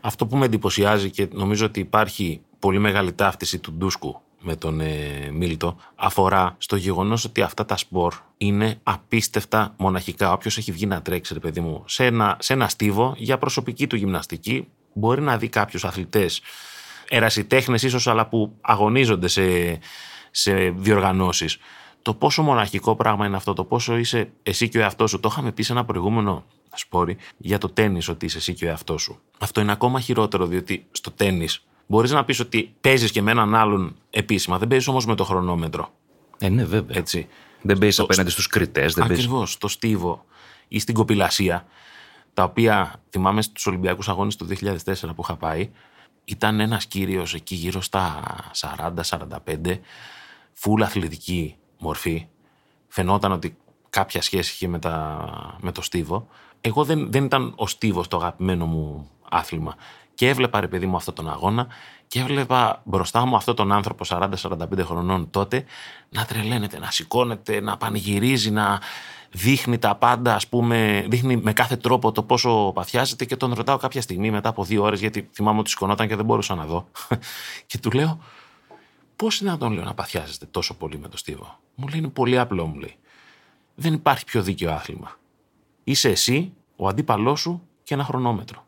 Αυτό 0.01 0.27
που 0.27 0.37
με 0.37 0.45
εντυπωσιάζει 0.45 1.11
και 1.11 1.29
νομίζω 1.33 1.67
ότι 1.67 1.81
υπάρχει 1.81 2.41
πολύ 2.59 2.79
μεγάλη 2.79 3.13
ταύτιση 3.13 3.59
του 3.59 3.73
Ντούσκου 3.73 4.21
με 4.41 4.57
τον 4.57 4.81
ε, 4.81 5.31
Μίλτο 5.33 5.77
αφορά 5.95 6.55
στο 6.59 6.77
γεγονός 6.77 7.25
ότι 7.25 7.43
αυτά 7.43 7.65
τα 7.65 7.77
σπορ 7.77 8.15
είναι 8.37 8.79
απίστευτα 8.83 9.75
μοναχικά. 9.77 10.33
Όποιος 10.33 10.59
έχει 10.59 10.73
βγει 10.73 10.87
να 10.87 11.03
τρέξει, 11.03 11.35
ρε 11.35 11.41
παιδί 11.41 11.61
μου, 11.61 11.85
σε 11.87 12.05
ένα, 12.05 12.37
σε 12.41 12.53
ένα 12.53 12.69
στίβο 12.69 13.15
για 13.17 13.39
προσωπική 13.39 13.87
του 13.87 13.97
γυμναστική, 13.97 14.69
μπορεί 14.93 15.21
να 15.21 15.37
δει 15.37 15.49
κάποιους 15.49 15.85
αθλητές 15.85 16.41
ερασιτέχνες 17.09 17.83
ίσως, 17.83 18.07
αλλά 18.07 18.27
που 18.27 18.57
αγωνίζονται 18.61 19.29
σε, 19.29 19.43
σε 20.31 20.53
διοργανώσεις. 20.71 21.59
Το 22.03 22.15
πόσο 22.15 22.43
μοναχικό 22.43 22.97
πράγμα 22.97 23.27
είναι 23.27 23.37
αυτό, 23.37 23.53
το 23.53 23.65
πόσο 23.65 23.97
είσαι 23.97 24.31
εσύ 24.43 24.69
και 24.69 24.79
ο 24.79 24.81
εαυτός 24.81 25.11
σου. 25.11 25.21
Το 25.21 25.29
είχαμε 25.33 25.53
πει 25.53 25.63
σε 25.63 25.73
ένα 25.73 25.85
προηγούμενο 25.85 26.45
σπόρι 26.75 27.17
για 27.37 27.59
το 27.59 27.69
τέννη 27.69 28.01
ότι 28.09 28.27
είσαι 28.27 28.39
εσύ 28.39 28.55
και 28.55 28.65
ο 28.65 28.69
εαυτός 28.69 29.03
σου. 29.03 29.19
Αυτό 29.39 29.61
είναι 29.61 29.73
ακόμα 29.73 30.01
χειρότερο, 30.01 30.47
διότι 30.47 30.87
στο 30.91 31.11
τέννη 31.11 31.49
μπορείς 31.87 32.11
να 32.11 32.25
πεις 32.25 32.41
ότι 32.41 32.75
παίζεις 32.81 33.11
και 33.11 33.23
με 33.23 33.31
έναν 33.31 33.55
άλλον 33.55 33.97
επίσημα. 34.11 34.59
Δεν 34.59 34.69
παίζεις 34.69 34.89
όμως 34.89 35.07
με 35.07 35.15
το 35.15 35.25
χρονόμετρο. 35.25 35.93
Ε, 36.39 36.49
ναι, 36.49 36.65
βέβαια. 36.65 36.99
Έτσι. 36.99 37.29
Δεν 37.63 37.79
παίζεις 37.79 37.99
απέναντι 37.99 38.31
στους 38.31 38.47
κριτές. 38.47 38.99
Ακριβώς. 38.99 39.53
Στο 39.53 39.69
στίβο 39.69 40.25
ή 40.69 40.79
στην 40.79 40.95
κοπηλασία, 40.95 41.67
τα 42.35 42.43
οποία 42.43 43.03
θυμάμαι 43.11 43.43
στους 43.43 43.67
Ολυμπιακούς 43.67 44.09
Αγώνες 44.09 44.37
του 44.37 44.47
2004 44.47 45.15
που 45.15 45.23
είχα 45.23 45.37
πάει, 45.37 45.71
ήταν 46.25 46.61
ένας 46.61 46.87
κύριος 46.87 47.35
εκεί 47.35 47.55
γύρω 47.55 47.81
στα 47.81 48.23
40-45, 48.55 49.81
φουλ 50.53 50.83
αθλητική 50.83 51.57
μορφή. 51.81 52.27
Φαινόταν 52.89 53.33
ότι 53.33 53.57
κάποια 53.91 54.23
σχέση 54.23 54.53
είχε 54.53 54.69
με, 54.69 54.79
τα, 54.79 55.57
με 55.61 55.73
το 55.73 55.83
στίβο 55.83 56.29
εγώ 56.61 56.85
δεν, 56.85 57.13
δεν 57.13 57.25
ήταν 57.25 57.53
ο 57.57 57.67
Στίβος 57.67 58.09
το 58.09 58.17
αγαπημένο 58.17 58.67
μου 58.67 59.11
άθλημα. 59.31 59.75
Και 60.15 60.29
έβλεπα, 60.29 60.61
ρε 60.61 60.69
παιδί 60.69 60.87
μου, 60.87 60.97
αυτόν 60.97 61.15
τον 61.15 61.31
αγώνα 61.31 61.67
και 62.07 62.21
έβλεπα 62.21 62.83
μπροστά 62.85 63.27
μου 63.27 63.37
αυτόν 63.37 63.55
τον 63.55 63.73
άνθρωπο 63.73 64.05
40-45 64.09 64.29
χρονών 64.81 65.31
τότε 65.31 65.65
να 66.09 66.25
τρελαίνεται, 66.25 66.79
να 66.79 66.91
σηκώνεται, 66.91 67.61
να 67.61 67.77
πανηγυρίζει, 67.77 68.51
να 68.51 68.81
δείχνει 69.31 69.79
τα 69.79 69.95
πάντα, 69.95 70.35
ας 70.35 70.47
πούμε, 70.47 71.07
δείχνει 71.09 71.37
με 71.37 71.53
κάθε 71.53 71.77
τρόπο 71.77 72.13
το 72.13 72.23
πόσο 72.23 72.73
παθιάζεται 72.75 73.25
και 73.25 73.37
τον 73.37 73.53
ρωτάω 73.55 73.77
κάποια 73.77 74.03
στιγμή 74.03 74.31
μετά 74.31 74.49
από 74.49 74.65
δύο 74.65 74.83
ώρες, 74.83 75.01
γιατί 75.01 75.29
θυμάμαι 75.33 75.59
ότι 75.59 75.71
σηκωνόταν 75.71 76.09
και 76.09 76.17
δεν 76.17 76.25
μπορούσα 76.25 76.55
να 76.55 76.65
δω. 76.65 76.89
και 77.67 77.79
του 77.79 77.91
λέω, 77.91 78.21
πώς 79.21 79.41
είναι 79.41 79.51
να 79.51 79.59
τον 79.59 79.73
λέω 79.73 79.85
να 79.85 79.95
παθιάζεστε 79.95 80.47
τόσο 80.47 80.75
πολύ 80.75 80.99
με 80.99 81.09
τον 81.09 81.19
Στίβο; 81.19 81.59
Μου 81.75 81.89
λέει, 81.89 81.99
είναι 81.99 82.09
πολύ 82.09 82.39
απλό, 82.39 82.67
μου 82.67 82.75
λέει. 82.75 82.97
Δεν 83.75 83.93
υπάρχει 83.93 84.25
πιο 84.25 84.43
δίκαιο 84.43 84.73
άθλημα. 84.73 85.17
Είσαι 85.85 86.09
εσύ, 86.09 86.53
ο 86.77 86.89
αντίπαλός 86.89 87.41
σου 87.41 87.63
και 87.83 87.95
ένα 87.95 88.05
χρονόμετρο. 88.05 88.67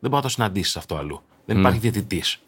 Δεν 0.00 0.10
μπορείς 0.10 0.14
να 0.16 0.20
το 0.20 0.28
συναντήσεις 0.28 0.76
αυτό 0.76 0.96
αλλού. 0.96 1.22
Δεν 1.44 1.56
mm. 1.56 1.58
υπάρχει 1.58 1.78
διαιτητής. 1.78 2.42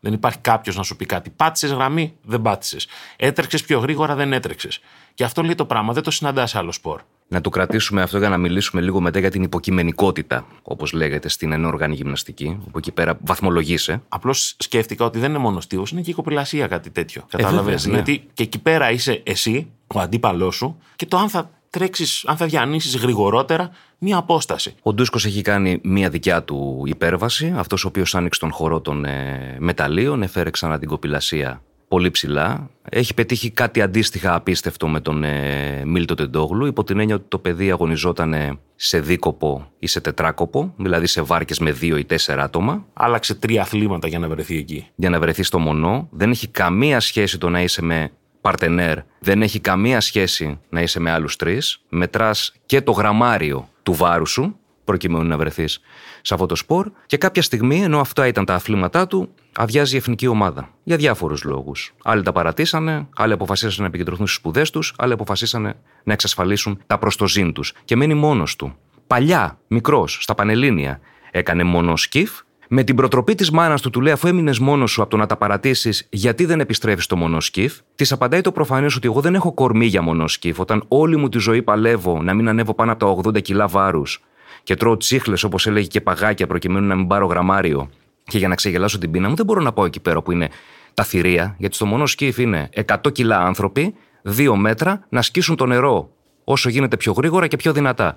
Δεν 0.00 0.12
υπάρχει 0.12 0.38
κάποιος 0.38 0.76
να 0.76 0.82
σου 0.82 0.96
πει 0.96 1.06
κάτι. 1.06 1.30
Πάτησες 1.30 1.72
γραμμή, 1.72 2.16
δεν 2.22 2.42
πάτησες. 2.42 2.86
Έτρεξες 3.16 3.64
πιο 3.64 3.78
γρήγορα, 3.78 4.14
δεν 4.14 4.32
έτρεξες. 4.32 4.80
Και 5.14 5.24
αυτό 5.24 5.42
λέει 5.42 5.54
το 5.54 5.66
πράγμα, 5.66 5.92
δεν 5.92 6.02
το 6.02 6.10
συναντάς 6.10 6.50
σε 6.50 6.58
άλλο 6.58 6.72
σπορ. 6.72 7.02
Να 7.32 7.40
το 7.40 7.50
κρατήσουμε 7.50 8.02
αυτό 8.02 8.18
για 8.18 8.28
να 8.28 8.36
μιλήσουμε 8.36 8.82
λίγο 8.82 9.00
μετά 9.00 9.18
για 9.18 9.30
την 9.30 9.42
υποκειμενικότητα, 9.42 10.46
όπως 10.62 10.92
λέγεται 10.92 11.28
στην 11.28 11.52
ενόργανη 11.52 11.94
γυμναστική, 11.94 12.58
όπου 12.66 12.78
εκεί 12.78 12.92
πέρα 12.92 13.18
βαθμολογείσαι. 13.24 14.02
Απλώς 14.08 14.54
σκέφτηκα 14.58 15.04
ότι 15.04 15.18
δεν 15.18 15.30
είναι 15.30 15.38
μόνο 15.38 15.60
στίβο, 15.60 15.84
είναι 15.92 16.00
και 16.00 16.10
η 16.10 16.14
κοπηλασία 16.14 16.66
κάτι 16.66 16.90
τέτοιο. 16.90 17.22
Κατάλαβες. 17.28 17.84
Ε, 17.84 17.88
ναι. 17.88 17.94
Γιατί 17.94 18.24
και 18.32 18.42
εκεί 18.42 18.58
πέρα 18.58 18.90
είσαι 18.90 19.22
εσύ, 19.24 19.70
ο 19.86 20.00
αντίπαλός 20.00 20.54
σου, 20.56 20.78
και 20.96 21.06
το 21.06 21.16
αν 21.16 21.28
θα 21.28 21.50
τρέξεις, 21.70 22.24
αν 22.26 22.36
θα 22.36 22.46
διανύσεις 22.46 22.96
γρηγορότερα 22.96 23.70
μία 23.98 24.16
απόσταση. 24.16 24.74
Ο 24.82 24.92
Ντούσκος 24.92 25.24
έχει 25.24 25.42
κάνει 25.42 25.80
μία 25.82 26.08
δικιά 26.08 26.42
του 26.42 26.82
υπέρβαση. 26.86 27.52
Αυτός 27.56 27.84
ο 27.84 27.88
οποίος 27.88 28.14
άνοιξε 28.14 28.40
τον 28.40 28.52
χώρο 28.52 28.80
των 28.80 29.04
ε, 29.04 29.56
μεταλλίων, 29.58 30.22
έφερε 30.22 30.50
ξανά 30.50 30.78
την 30.78 30.88
κοπηλασία 30.88 31.62
πολύ 31.90 32.10
ψηλά. 32.10 32.70
Έχει 32.90 33.14
πετύχει 33.14 33.50
κάτι 33.50 33.80
αντίστοιχα 33.82 34.34
απίστευτο 34.34 34.88
με 34.88 35.00
τον 35.00 35.24
ε, 35.24 35.82
Μίλτο 35.84 36.14
Τεντόγλου, 36.14 36.66
υπό 36.66 36.84
την 36.84 37.00
έννοια 37.00 37.14
ότι 37.14 37.24
το 37.28 37.38
παιδί 37.38 37.70
αγωνιζόταν 37.70 38.58
σε 38.76 39.00
δίκοπο 39.00 39.70
ή 39.78 39.86
σε 39.86 40.00
τετράκοπο, 40.00 40.74
δηλαδή 40.76 41.06
σε 41.06 41.22
βάρκες 41.22 41.58
με 41.58 41.72
δύο 41.72 41.96
ή 41.96 42.04
τέσσερα 42.04 42.42
άτομα. 42.42 42.84
Άλλαξε 42.92 43.34
τρία 43.34 43.62
αθλήματα 43.62 44.08
για 44.08 44.18
να 44.18 44.28
βρεθεί 44.28 44.56
εκεί. 44.56 44.86
Για 44.94 45.10
να 45.10 45.20
βρεθεί 45.20 45.42
στο 45.42 45.58
μονό. 45.58 46.08
Δεν 46.10 46.30
έχει 46.30 46.48
καμία 46.48 47.00
σχέση 47.00 47.38
το 47.38 47.48
να 47.48 47.62
είσαι 47.62 47.82
με 47.82 48.10
παρτενέρ 48.40 48.98
δεν 49.18 49.42
έχει 49.42 49.60
καμία 49.60 50.00
σχέση 50.00 50.58
να 50.68 50.80
είσαι 50.80 51.00
με 51.00 51.10
άλλους 51.10 51.36
τρεις. 51.36 51.80
Μετράς 51.88 52.52
και 52.66 52.80
το 52.80 52.92
γραμμάριο 52.92 53.68
του 53.82 53.92
βάρου 53.94 54.26
σου, 54.26 54.56
προκειμένου 54.84 55.24
να 55.24 55.36
βρεθείς 55.36 55.80
σε 56.22 56.34
αυτό 56.34 56.46
το 56.46 56.54
σπορ 56.54 56.90
και 57.06 57.16
κάποια 57.16 57.42
στιγμή, 57.42 57.82
ενώ 57.82 58.00
αυτά 58.00 58.26
ήταν 58.26 58.44
τα 58.44 58.54
αθλήματά 58.54 59.06
του, 59.06 59.28
αδειάζει 59.60 59.94
η 59.94 59.98
εθνική 59.98 60.26
ομάδα. 60.26 60.68
Για 60.82 60.96
διάφορους 60.96 61.44
λόγους. 61.44 61.94
Άλλοι 62.02 62.22
τα 62.22 62.32
παρατήσανε, 62.32 63.08
άλλοι 63.16 63.32
αποφασίσανε 63.32 63.80
να 63.80 63.86
επικεντρωθούν 63.86 64.26
στις 64.26 64.38
σπουδές 64.38 64.70
τους, 64.70 64.94
άλλοι 64.98 65.12
αποφασίσανε 65.12 65.74
να 66.04 66.12
εξασφαλίσουν 66.12 66.82
τα 66.86 66.98
προστοζήν 66.98 67.52
τους. 67.52 67.72
Και 67.84 67.96
μένει 67.96 68.14
μόνος 68.14 68.56
του. 68.56 68.74
Παλιά, 69.06 69.58
μικρός, 69.66 70.18
στα 70.20 70.34
Πανελλήνια, 70.34 71.00
έκανε 71.30 71.64
μόνο 71.64 71.96
σκιφ 71.96 72.30
με 72.68 72.82
την 72.82 72.96
προτροπή 72.96 73.34
της 73.34 73.50
μάνας 73.50 73.80
του, 73.80 73.90
του 73.90 74.00
λέει: 74.00 74.12
Αφού 74.12 74.28
έμεινες 74.28 74.58
μόνος 74.58 74.90
σου 74.90 75.02
από 75.02 75.10
το 75.10 75.16
να 75.16 75.26
τα 75.26 75.36
παρατήσεις, 75.36 76.06
γιατί 76.10 76.44
δεν 76.44 76.60
επιστρέφεις 76.60 77.04
στο 77.04 77.16
μονοσκύφ, 77.16 77.78
της 77.94 78.12
απαντάει 78.12 78.40
το 78.40 78.52
προφανές 78.52 78.96
ότι 78.96 79.06
εγώ 79.06 79.20
δεν 79.20 79.34
έχω 79.34 79.52
κορμί 79.52 79.86
για 79.86 80.02
μονοσκύφ. 80.02 80.58
Όταν 80.58 80.84
όλη 80.88 81.16
μου 81.16 81.28
τη 81.28 81.38
ζωή 81.38 81.62
παλεύω 81.62 82.22
να 82.22 82.34
μην 82.34 82.48
ανέβω 82.48 82.74
πάνω 82.74 82.92
από 82.92 83.22
τα 83.22 83.30
80 83.30 83.42
κιλά 83.42 83.66
βάρους 83.66 84.22
και 84.62 84.74
τρώω 84.74 84.96
τσίχλες, 84.96 85.42
όπως 85.42 85.66
έλεγε 85.66 85.86
και 85.86 86.00
παγάκια, 86.00 86.46
προκειμένου 86.46 86.86
να 86.86 86.94
μην 86.94 87.06
πάρω 87.06 87.26
γραμμάριο 87.26 87.90
και 88.30 88.38
για 88.38 88.48
να 88.48 88.54
ξεγελάσω 88.54 88.98
την 88.98 89.10
πείνα 89.10 89.28
μου, 89.28 89.34
δεν 89.34 89.46
μπορώ 89.46 89.60
να 89.60 89.72
πάω 89.72 89.84
εκεί 89.84 90.00
πέρα 90.00 90.22
που 90.22 90.32
είναι 90.32 90.48
τα 90.94 91.04
θηρία, 91.04 91.54
γιατί 91.58 91.74
στο 91.74 91.86
μονοσκύφ 91.86 92.38
είναι 92.38 92.68
100 92.86 93.12
κιλά 93.12 93.38
άνθρωποι, 93.38 93.94
2 94.36 94.54
μέτρα, 94.56 95.06
να 95.08 95.22
σκίσουν 95.22 95.56
το 95.56 95.66
νερό 95.66 96.10
όσο 96.44 96.68
γίνεται 96.68 96.96
πιο 96.96 97.12
γρήγορα 97.12 97.46
και 97.46 97.56
πιο 97.56 97.72
δυνατά. 97.72 98.14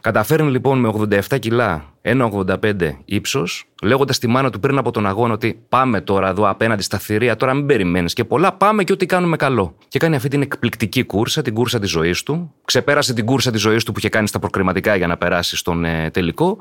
Καταφέρνει 0.00 0.50
λοιπόν 0.50 0.78
με 0.78 0.92
87 1.30 1.38
κιλά, 1.38 1.84
1,85 2.02 2.56
ύψος, 3.04 3.64
λέγοντας 3.82 4.16
στη 4.16 4.26
μάνα 4.26 4.50
του 4.50 4.60
πριν 4.60 4.78
από 4.78 4.90
τον 4.90 5.06
αγώνα 5.06 5.32
ότι 5.32 5.64
πάμε 5.68 6.00
τώρα 6.00 6.28
εδώ 6.28 6.48
απέναντι 6.48 6.82
στα 6.82 6.98
θηρία, 6.98 7.36
τώρα 7.36 7.54
μην 7.54 7.66
περιμένεις 7.66 8.12
και 8.12 8.24
πολλά, 8.24 8.52
πάμε 8.52 8.84
και 8.84 8.92
ό,τι 8.92 9.06
κάνουμε 9.06 9.36
καλό. 9.36 9.76
Και 9.88 9.98
κάνει 9.98 10.16
αυτή 10.16 10.28
την 10.28 10.42
εκπληκτική 10.42 11.04
κούρσα, 11.04 11.42
την 11.42 11.54
κούρσα 11.54 11.78
της 11.78 11.90
ζωής 11.90 12.22
του. 12.22 12.52
Ξεπέρασε 12.64 13.14
την 13.14 13.24
κούρσα 13.24 13.50
της 13.50 13.60
ζωής 13.60 13.84
του 13.84 13.92
που 13.92 13.98
είχε 13.98 14.08
κάνει 14.08 14.26
στα 14.28 14.38
προκριματικά 14.38 14.96
για 14.96 15.06
να 15.06 15.16
περάσει 15.16 15.56
στον 15.56 15.84
ε, 15.84 16.10
τελικό, 16.10 16.58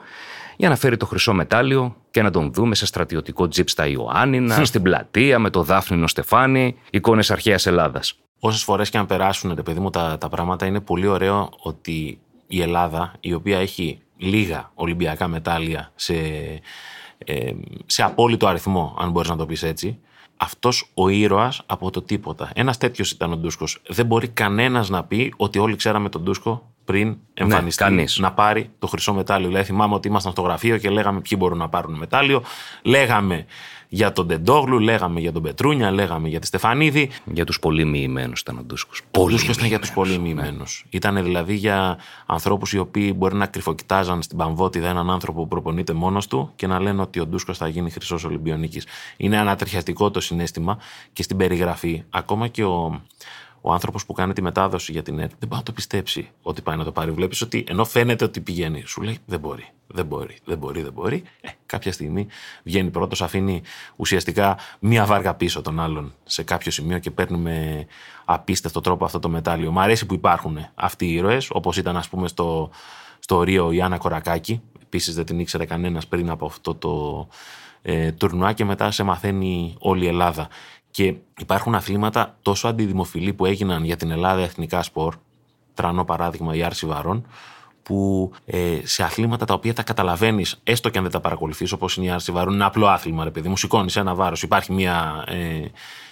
για 0.62 0.70
να 0.70 0.76
φέρει 0.76 0.98
το 0.98 1.06
χρυσό 1.06 1.34
μετάλλιο 1.34 1.96
και 2.12 2.22
να 2.22 2.32
τον 2.32 2.54
δούμε 2.54 2.76
σε 2.76 2.86
στρατιωτικό 2.86 3.48
τζιπ 3.48 3.70
στα 3.70 3.88
Ιωάννινα, 3.88 4.66
στην 4.66 4.82
πλατεία 4.82 5.40
με 5.40 5.50
το 5.50 5.64
Δάφνινο 5.64 6.08
Στεφάνι, 6.08 6.76
εικόνες 6.90 7.32
αρχαίας 7.32 7.66
Ελλάδας. 7.66 8.20
Όσες 8.40 8.64
φορές 8.64 8.90
και 8.90 8.98
αν 8.98 9.06
περάσουν, 9.06 9.54
ρε 9.56 9.64
παιδί 9.64 9.80
μου, 9.80 9.90
τα, 9.90 10.18
τα 10.18 10.30
πράγματα, 10.30 10.66
είναι 10.66 10.80
πολύ 10.80 11.08
ωραίο 11.08 11.50
ότι 11.60 12.20
η 12.48 12.62
Ελλάδα, 12.62 13.14
η 13.20 13.34
οποία 13.34 13.60
έχει 13.60 14.02
λίγα 14.18 14.72
Ολυμπιακά 14.74 15.28
μετάλλια 15.28 15.92
σε, 15.96 16.14
ε, 17.18 17.52
σε 17.86 18.04
απόλυτο 18.04 18.48
αριθμό, 18.48 18.96
αν 19.00 19.12
μπορείς 19.12 19.30
να 19.30 19.36
το 19.36 19.46
πεις 19.46 19.64
έτσι, 19.64 20.00
αυτός 20.38 20.92
ο 20.94 21.10
ήρωας 21.10 21.62
από 21.66 21.92
το 21.92 22.02
τίποτα. 22.02 22.52
Ένας 22.54 22.78
τέτοιος 22.78 23.12
ήταν 23.12 23.32
ο 23.32 23.36
Ντούσκος. 23.36 23.82
Δεν 23.88 24.06
μπορεί 24.06 24.28
κανένας 24.28 24.90
να 24.90 25.04
πει 25.04 25.34
ότι 25.38 25.60
όλοι 25.60 25.76
ξέραμε 25.76 26.10
τον 26.10 26.22
Ντούσκο 26.22 26.71
πριν 26.86 27.08
ναι, 27.08 27.16
εμφανιστεί 27.34 27.92
ναι, 27.92 28.04
να 28.18 28.32
πάρει 28.32 28.70
το 28.80 28.88
χρυσό 28.88 29.14
μετάλλιο. 29.14 29.48
Δηλαδή 29.48 29.66
θυμάμαι 29.66 29.94
ότι 29.94 30.08
ήμασταν 30.08 30.32
στο 30.32 30.42
γραφείο 30.42 30.78
και 30.78 30.90
λέγαμε 30.90 31.22
ποιοι 31.22 31.38
μπορούν 31.42 31.58
να 31.58 31.70
πάρουν 31.70 31.98
μετάλλιο. 31.98 32.44
Λέγαμε 32.82 33.46
για 33.94 34.12
τον 34.12 34.28
Τεντόγλου, 34.28 34.80
λέγαμε 34.80 35.20
για 35.20 35.32
τον 35.32 35.42
Πετρούνια, 35.42 35.92
λέγαμε 35.92 36.28
για 36.28 36.40
τη 36.40 36.46
Στεφανίδη. 36.46 37.10
Για 37.26 37.46
τους 37.46 37.60
πολύ 37.60 37.86
μοιημένους 37.86 38.40
ήταν 38.40 38.58
ο 38.58 38.62
Ντούσκος. 38.62 39.02
Ο 39.18 39.26
Ντούσκος 39.26 39.56
ήταν 39.56 39.68
για 39.68 39.80
τους 39.80 39.92
πολύ 39.92 40.20
μοιημένου. 40.20 40.58
Ναι. 40.58 40.64
Ήταν 40.90 41.24
δηλαδή 41.24 41.54
για 41.54 41.98
ανθρώπους 42.26 42.74
οι 42.74 42.78
οποίοι 42.78 43.14
μπορεί 43.16 43.36
να 43.36 43.46
κρυφοκοιτάζαν 43.46 44.22
στην 44.22 44.38
Παμβότιδα 44.38 44.90
έναν 44.90 45.10
άνθρωπο 45.10 45.42
που 45.42 45.48
προπονείται 45.48 45.94
μόνος 45.94 46.28
του 46.28 46.52
και 46.56 46.68
να 46.68 46.80
λένε 46.80 47.02
ότι 47.02 47.20
ο 47.20 47.26
Ντούσκος 47.26 47.58
θα 47.58 47.68
γίνει 47.68 47.92
χρυσός 47.92 48.24
Ολυμπιονίκης. 48.24 48.86
Είναι 49.18 49.38
ανατριχιαστικό 49.38 50.12
το 50.12 50.20
συνέστημα 50.20 50.78
και 51.14 51.24
στην 51.24 51.38
περιγραφή. 51.38 52.04
Ακόμα 52.10 52.48
και 52.48 52.64
ο, 52.64 53.02
ο 53.62 53.74
άνθρωπος 53.74 54.06
που 54.06 54.14
κάνει 54.14 54.34
τη 54.34 54.42
μετάδοση 54.42 54.92
για 54.92 55.02
την 55.02 55.20
ΕΡΤ 55.20 55.32
δεν 55.40 55.50
πάει 55.50 55.60
να 55.60 55.66
το 55.66 55.72
πιστέψει 55.72 56.30
ότι 56.42 56.62
πάει 56.62 56.76
να 56.76 56.84
το 56.84 56.92
πάρει. 56.92 57.12
Βλέπεις 57.12 57.42
ότι 57.42 57.64
ενώ 57.68 57.86
φαίνεται 57.86 58.24
ότι 58.24 58.40
πηγαίνει, 58.40 58.84
σου 58.86 59.02
λέει 59.02 59.18
δεν 59.26 59.40
μπορεί, 59.40 59.68
δεν 59.88 60.06
μπορεί, 60.06 60.38
δεν 60.46 60.58
μπορεί, 60.58 60.82
δεν 60.82 60.94
μπορεί. 60.94 61.24
Ε, 61.42 61.50
κάποια 61.66 61.92
στιγμή 61.92 62.28
βγαίνει 62.64 62.90
πρώτος, 62.90 63.22
αφήνει 63.22 63.62
ουσιαστικά 63.96 64.58
μία 64.80 65.06
βάρκα 65.06 65.34
πίσω 65.34 65.62
των 65.62 65.80
άλλων 65.80 66.14
σε 66.24 66.44
κάποιο 66.44 66.72
σημείο 66.72 67.00
και 67.00 67.12
παίρνει 67.12 67.38
με 67.38 67.86
απίστευτο 68.26 68.82
τρόπο 68.82 69.06
αυτό 69.06 69.20
το 69.20 69.30
μετάλλιο. 69.30 69.72
Μ' 69.72 69.80
αρέσει 69.80 70.06
που 70.06 70.14
υπάρχουν 70.14 70.58
αυτοί 70.76 71.06
οι 71.06 71.14
ήρωες, 71.14 71.50
όπως 71.52 71.78
ήταν 71.78 71.98
ας 71.98 72.10
πούμε 72.10 72.28
στο, 72.28 72.70
στο 73.20 73.44
Ρίο 73.44 73.72
η 73.72 73.82
Άννα 73.82 73.98
Κορακάκη. 73.98 74.62
Επίσης 74.84 75.16
δεν 75.16 75.26
την 75.26 75.40
ήξερε 75.40 75.66
κανένας 75.66 76.08
πριν 76.08 76.30
από 76.30 76.46
αυτό 76.46 76.76
το 76.76 77.28
ε, 77.82 78.12
τουρνουά 78.12 78.54
και 78.54 78.66
μετά 78.66 78.92
σε 78.92 79.04
μαθαίνει 79.04 79.76
όλη 79.80 80.06
η 80.06 80.08
Ελλάδα. 80.08 80.48
Και 80.92 81.16
υπάρχουν 81.40 81.76
αθλήματα 81.76 82.38
τόσο 82.42 82.68
αντιδημοφιλή 82.68 83.34
που 83.34 83.46
έγιναν 83.46 83.84
για 83.84 83.96
την 83.96 84.12
Ελλάδα 84.12 84.42
εθνικά 84.42 84.84
σπορ, 84.84 85.16
τρανό 85.74 86.06
παράδειγμα 86.06 86.56
η 86.56 86.64
Άρση 86.64 86.86
Βαρών, 86.86 87.26
που 87.84 88.32
ε, 88.46 88.78
σε 88.84 89.04
αθλήματα 89.04 89.46
τα 89.46 89.54
οποία 89.54 89.74
τα 89.74 89.84
καταλαβαίνεις, 89.84 90.60
έστω 90.64 90.90
και 90.90 90.98
αν 90.98 91.04
δεν 91.04 91.14
τα 91.14 91.20
παρακολουθείς, 91.20 91.72
όπως 91.72 91.98
είναι 91.98 92.06
η 92.06 92.10
Άρση 92.10 92.32
Βαρών, 92.32 92.54
είναι 92.54 92.66
απλό 92.66 92.88
άθλημα, 92.88 93.24
ρε 93.24 93.30
παιδί 93.30 93.50
μου. 93.50 93.58
Σηκώνεις 93.58 93.96
ένα 93.96 94.16
βάρος. 94.16 94.44
Υπάρχει 94.44 94.74
μια 94.74 95.24
ε, 95.28 95.66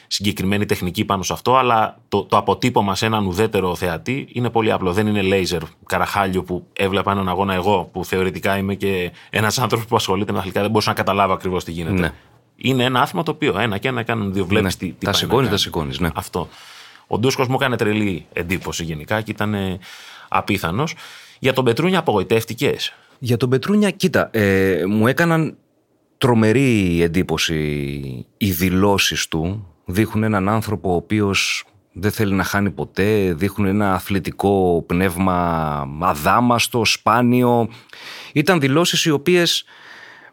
συγκεκριμένη 0.08 0.66
τεχνική 0.66 1.06
πάνω 1.06 1.24
σε 1.24 1.34
αυτό, 1.34 1.56
αλλά 1.56 1.98
το, 2.08 2.24
το 2.24 2.38
αποτύπωμα 2.38 2.96
σε 2.96 3.06
έναν 3.06 3.26
ουδέτερο 3.26 3.76
θεατή 3.76 4.28
είναι 4.32 4.50
πολύ 4.50 4.72
απλό. 4.72 4.94
Δεν 4.94 5.08
είναι 5.08 5.22
λέιζερ 5.22 5.62
καραχάλιο 5.86 6.44
που 6.44 6.66
έβλεπα 6.74 7.12
έναν 7.12 7.30
αγώνα 7.30 7.54
εγώ, 7.54 7.90
που 7.92 8.06
θεωρητικά 8.06 8.58
είμαι 8.58 8.76
και 8.76 9.12
ένας 9.30 9.60
άνθρωπος 9.60 9.88
που 9.88 9.96
ασχολείται 9.96 10.32
με 10.32 10.38
αθλητικά, 10.38 10.62
δεν 10.62 10.72
μπορούσα 10.72 10.90
να 10.90 10.96
καταλάβω 10.96 11.34
ακριβώς 11.34 11.64
τι 11.64 11.72
γίνεται. 11.72 12.00
Ναι 12.00 12.14
είναι 12.62 12.84
ένα 12.84 13.02
άθλημα 13.02 13.24
το 13.24 13.32
οποίο 13.32 13.60
ένα 13.60 13.78
και 13.78 13.88
ένα 13.88 14.04
κάνουν 14.04 14.34
δύο. 14.34 14.46
Βλέπεις 14.46 14.82
ναι, 14.82 14.88
τι, 14.88 14.96
τι 14.98 15.06
Τα 15.06 15.14
σηκώνεις, 15.14 15.50
τα 15.50 15.58
σηκώνεις. 15.58 16.00
Ναι. 16.00 16.10
Αυτό. 16.14 16.50
Ο 17.08 17.18
Ντούσκος 17.20 17.48
μου 17.48 17.56
έκανε 17.56 17.76
τρελή 17.76 18.26
εντύπωση 18.34 18.84
γενικά 18.84 19.22
και 19.22 19.32
ήταν 19.32 19.56
απίθανος. 20.28 20.96
Για 21.40 21.54
τον 21.54 21.66
Πετρούνια 21.66 22.00
απογοητεύτηκες; 22.00 22.94
Για 23.20 23.38
τον 23.38 23.50
Πετρούνια, 23.50 23.90
κοίτα, 23.90 24.30
ε, 24.32 24.84
μου 24.88 25.08
έκαναν 25.08 25.58
τρομερή 26.18 27.02
εντύπωση 27.02 27.56
οι 28.38 28.52
δηλώσεις 28.52 29.28
του. 29.28 29.68
Δείχνουν 29.86 30.24
έναν 30.24 30.50
άνθρωπο 30.50 30.92
ο 30.92 30.96
οποίος 30.96 31.64
δεν 31.92 32.12
θέλει 32.12 32.34
να 32.34 32.44
χάνει 32.44 32.72
ποτέ, 32.72 33.34
δείχνουν 33.34 33.68
ένα 33.68 33.94
αθλητικό 33.94 34.84
πνεύμα 34.88 35.38
αδάμαστο, 36.00 36.86
σπάνιο. 36.86 37.70
Ήταν 38.34 38.60
δηλώσεις 38.60 39.06
οι 39.06 39.12
οποίες 39.12 39.64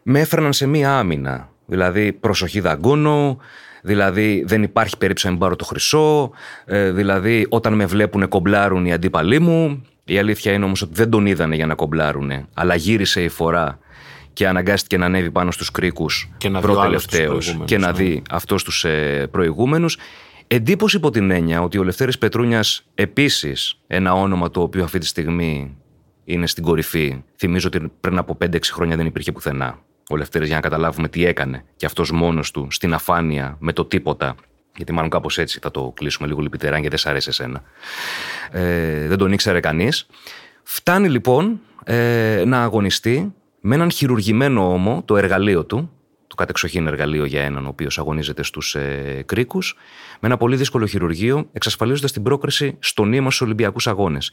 με 0.03 0.21
έφερναν 0.21 0.53
σε 0.53 0.67
μία 0.67 0.99
άμυνα. 0.99 1.51
Δηλαδή, 1.67 2.13
προσοχή 2.13 2.61
δαγκώνω, 2.61 3.39
δηλαδή 3.83 4.45
δεν 4.47 4.63
υπάρχει 4.63 4.97
περίπτωση 4.97 5.27
να 5.27 5.33
μην 5.33 5.41
πάρω 5.41 5.57
το 5.57 5.65
χρυσό, 5.65 6.31
ε, 6.65 6.91
δηλαδή 6.91 7.47
όταν 7.49 7.75
με 7.75 7.87
βλέπουν 7.87 8.29
κομπλάρουν 8.29 8.87
οι 8.87 8.93
αντίπαλοι 8.93 9.41
μου. 9.41 9.87
Η 10.05 10.19
αλήθεια 10.19 10.53
είναι 10.53 10.65
όμως 10.65 10.83
ότι 10.83 10.95
δεν 10.95 11.11
τον 11.11 11.27
είδανε 11.27 11.55
για 11.57 11.67
να 11.67 11.75
κομπλάρουν, 11.75 12.49
αλλά 12.55 12.75
γύρισε 12.75 13.23
η 13.23 13.29
φορά 13.29 13.79
και 14.33 14.49
αναγκάστηκε 14.49 14.97
να 14.97 15.07
ανέβει 15.07 15.31
πάνω 15.31 15.51
στους 15.51 15.71
κρίκους 15.71 16.31
προτελευταίο 16.61 17.39
και 17.65 17.79
να 17.79 17.93
δει 17.93 18.23
αυτό 18.31 18.55
τους 18.55 18.85
ε, 18.85 19.27
προηγούμενους. 19.31 19.99
Εντύπωση 20.47 20.97
υπό 20.97 21.11
την 21.11 21.31
έννοια 21.31 21.63
ότι 21.63 21.79
ο 21.79 21.85
Λευτέρης 21.85 22.19
Πετρούνιας 22.19 22.87
επίσης 22.95 23.79
ένα 23.87 24.15
όνομα 24.15 24.51
το 24.51 24.63
οποίο 24.63 24.85
αυτή 24.85 24.99
τη 24.99 25.07
στιγμή 25.07 25.77
είναι 26.25 26.47
στην 26.47 26.65
κορυφή. 26.65 27.23
Θυμίζω 27.37 27.69
ότι 27.75 27.93
πριν 28.01 28.19
από 28.19 28.39
5-6 28.45 28.59
χρόνια 28.73 28.97
δεν 28.97 29.07
υπήρχε 29.07 29.33
πουθενά. 29.33 29.79
Ο 30.09 30.17
Λευτέρης 30.17 30.47
για 30.47 30.57
να 30.57 30.63
καταλάβουμε 30.63 31.09
τι 31.09 31.25
έκανε 31.25 31.65
και 31.77 31.87
αυτός 31.87 32.11
μόνος 32.11 32.51
του 32.51 32.67
στην 32.71 32.95
αφάνεια 32.95 33.57
με 33.61 33.73
το 33.73 33.85
τίποτα 33.85 34.35
γιατί 34.77 34.93
μάλλον 34.93 35.11
κάπως 35.11 35.39
έτσι 35.39 35.59
θα 35.63 35.71
το 35.71 35.93
κλείσουμε 35.97 36.29
λίγο 36.29 36.41
λυπητερά, 36.41 36.73
γιατί 36.73 36.89
δεν 36.89 36.99
σ' 36.99 37.07
αρέσει 37.07 37.29
εσένα. 37.29 37.63
Ε, 38.51 39.07
δεν 39.07 39.19
τον 39.19 39.33
ήξερε 39.33 39.61
κανείς. 39.61 40.07
Φτάνει 40.63 41.09
λοιπόν 41.09 41.61
ε, 41.85 42.43
να 42.47 42.63
αγωνιστεί 42.63 43.35
με 43.61 43.75
έναν 43.75 43.91
χειρουργημένο 43.91 44.73
ώμο, 44.73 45.03
το 45.05 45.17
εργαλείο 45.17 45.65
του, 45.65 45.91
το 46.27 46.35
κατεξοχήν 46.35 46.87
εργαλείο 46.87 47.25
για 47.25 47.43
έναν 47.43 47.65
ο 47.65 47.69
οποίος 47.69 47.99
αγωνίζεται 47.99 48.43
στους 48.43 48.75
ε, 48.75 49.23
κρίκους, 49.27 49.77
με 50.21 50.29
ένα 50.29 50.37
πολύ 50.37 50.57
δύσκολο 50.57 50.87
χειρουργείο, 50.87 51.49
εξασφαλίζοντας 51.53 52.13
την 52.13 52.23
πρόκριση 52.23 52.77
στον 52.79 53.09
νήμα 53.09 53.31
στου 53.31 53.45
Ολυμπιακούς 53.47 53.87
Αγώνες. 53.87 54.33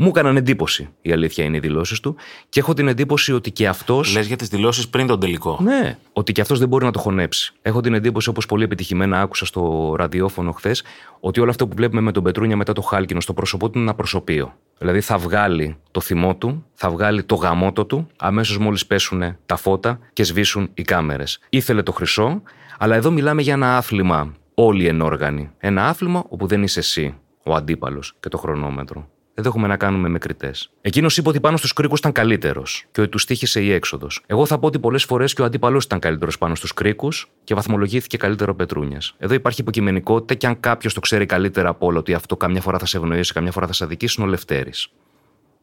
Μου 0.00 0.08
έκαναν 0.08 0.36
εντύπωση, 0.36 0.88
η 1.02 1.12
αλήθεια 1.12 1.44
είναι 1.44 1.56
οι 1.56 1.60
δηλώσεις 1.60 2.00
του, 2.00 2.16
και 2.48 2.60
έχω 2.60 2.74
την 2.74 2.88
εντύπωση 2.88 3.32
ότι 3.32 3.50
και 3.50 3.68
αυτό. 3.68 4.02
Λες 4.12 4.26
για 4.26 4.36
τις 4.36 4.48
δηλώσεις 4.48 4.88
πριν 4.88 5.06
τον 5.06 5.20
τελικό. 5.20 5.58
Ναι, 5.62 5.98
ότι 6.12 6.32
και 6.32 6.40
αυτός 6.40 6.58
δεν 6.58 6.68
μπορεί 6.68 6.84
να 6.84 6.90
το 6.90 6.98
χωνέψει. 6.98 7.54
Έχω 7.62 7.80
την 7.80 7.94
εντύπωση, 7.94 8.28
όπως 8.28 8.46
πολύ 8.46 8.64
επιτυχημένα 8.64 9.20
άκουσα 9.20 9.46
στο 9.46 9.94
ραδιόφωνο 9.98 10.52
χθες, 10.52 10.84
ότι 11.20 11.40
όλο 11.40 11.50
αυτό 11.50 11.68
που 11.68 11.76
βλέπουμε 11.76 12.00
με 12.00 12.12
τον 12.12 12.22
Πετρούνια 12.22 12.56
μετά 12.56 12.72
το 12.72 12.80
χάλκινο 12.80 13.20
στο 13.20 13.32
πρόσωπό 13.32 13.70
του 13.70 13.78
είναι 13.78 13.86
ένα 13.86 13.94
προσωπείο. 13.96 14.54
Δηλαδή 14.78 15.00
θα 15.00 15.18
βγάλει 15.18 15.76
το 15.90 16.00
θυμό 16.00 16.36
του, 16.36 16.64
θα 16.74 16.90
βγάλει 16.90 17.22
το 17.22 17.34
γαμότο 17.34 17.84
του, 17.84 18.06
αμέσως 18.16 18.58
μόλις 18.58 18.86
πέσουν 18.86 19.36
τα 19.46 19.56
φώτα 19.56 19.98
και 20.12 20.22
σβήσουν 20.24 20.70
οι 20.74 20.82
κάμερες. 20.82 21.40
Ήθελε 21.48 21.82
το 21.82 21.92
χρυσό, 21.92 22.42
αλλά 22.78 22.94
εδώ 22.94 23.10
μιλάμε 23.10 23.42
για 23.42 23.52
ένα 23.52 23.76
άθλημα 23.76 24.34
όλοι 24.54 24.86
ενόργανοι. 24.86 25.50
Ένα 25.58 25.88
άθλημα 25.88 26.24
όπου 26.28 26.46
δεν 26.46 26.62
είσαι 26.62 26.78
εσύ, 26.78 27.14
ο 27.42 27.54
αντίπαλος 27.54 28.14
και 28.20 28.28
το 28.28 28.38
χρονόμετρο. 28.38 29.08
Εδώ 29.38 29.48
έχουμε 29.48 29.66
να 29.66 29.76
κάνουμε 29.76 30.08
με 30.08 30.18
κριτές. 30.18 30.70
Εκείνος 30.80 31.16
είπε 31.16 31.28
ότι 31.28 31.40
πάνω 31.40 31.56
στους 31.56 31.72
κρίκους 31.72 31.98
ήταν 31.98 32.12
καλύτερος 32.12 32.84
και 32.92 33.00
ότι 33.00 33.10
τους 33.10 33.24
τύχησε 33.24 33.60
η 33.60 33.72
έξοδος. 33.72 34.22
Εγώ 34.26 34.46
θα 34.46 34.58
πω 34.58 34.66
ότι 34.66 34.78
πολλές 34.78 35.04
φορές 35.04 35.34
και 35.34 35.42
ο 35.42 35.44
αντίπαλο 35.44 35.80
ήταν 35.84 35.98
καλύτερος 35.98 36.38
πάνω 36.38 36.54
στους 36.54 36.74
κρίκους 36.74 37.30
και 37.44 37.54
βαθμολογήθηκε 37.54 38.16
καλύτερο 38.16 38.54
Πετρούνιας. 38.54 39.14
Εδώ 39.18 39.34
υπάρχει 39.34 39.60
υποκειμενικότητα 39.60 40.34
και 40.34 40.46
αν 40.46 40.60
κάποιος 40.60 40.94
το 40.94 41.00
ξέρει 41.00 41.26
καλύτερα 41.26 41.68
από 41.68 41.86
όλο 41.86 41.98
ότι 41.98 42.14
αυτό 42.14 42.36
καμιά 42.36 42.60
φορά 42.60 42.78
θα 42.78 42.86
σε 42.86 42.96
ευνοήσει, 42.96 43.32
καμιά 43.32 43.52
φορά 43.52 43.66
θα 43.66 43.72
σε 43.72 43.84
αδικήσει, 43.84 44.14
είναι 44.18 44.26
ο 44.26 44.30
Λευτέρης. 44.30 44.88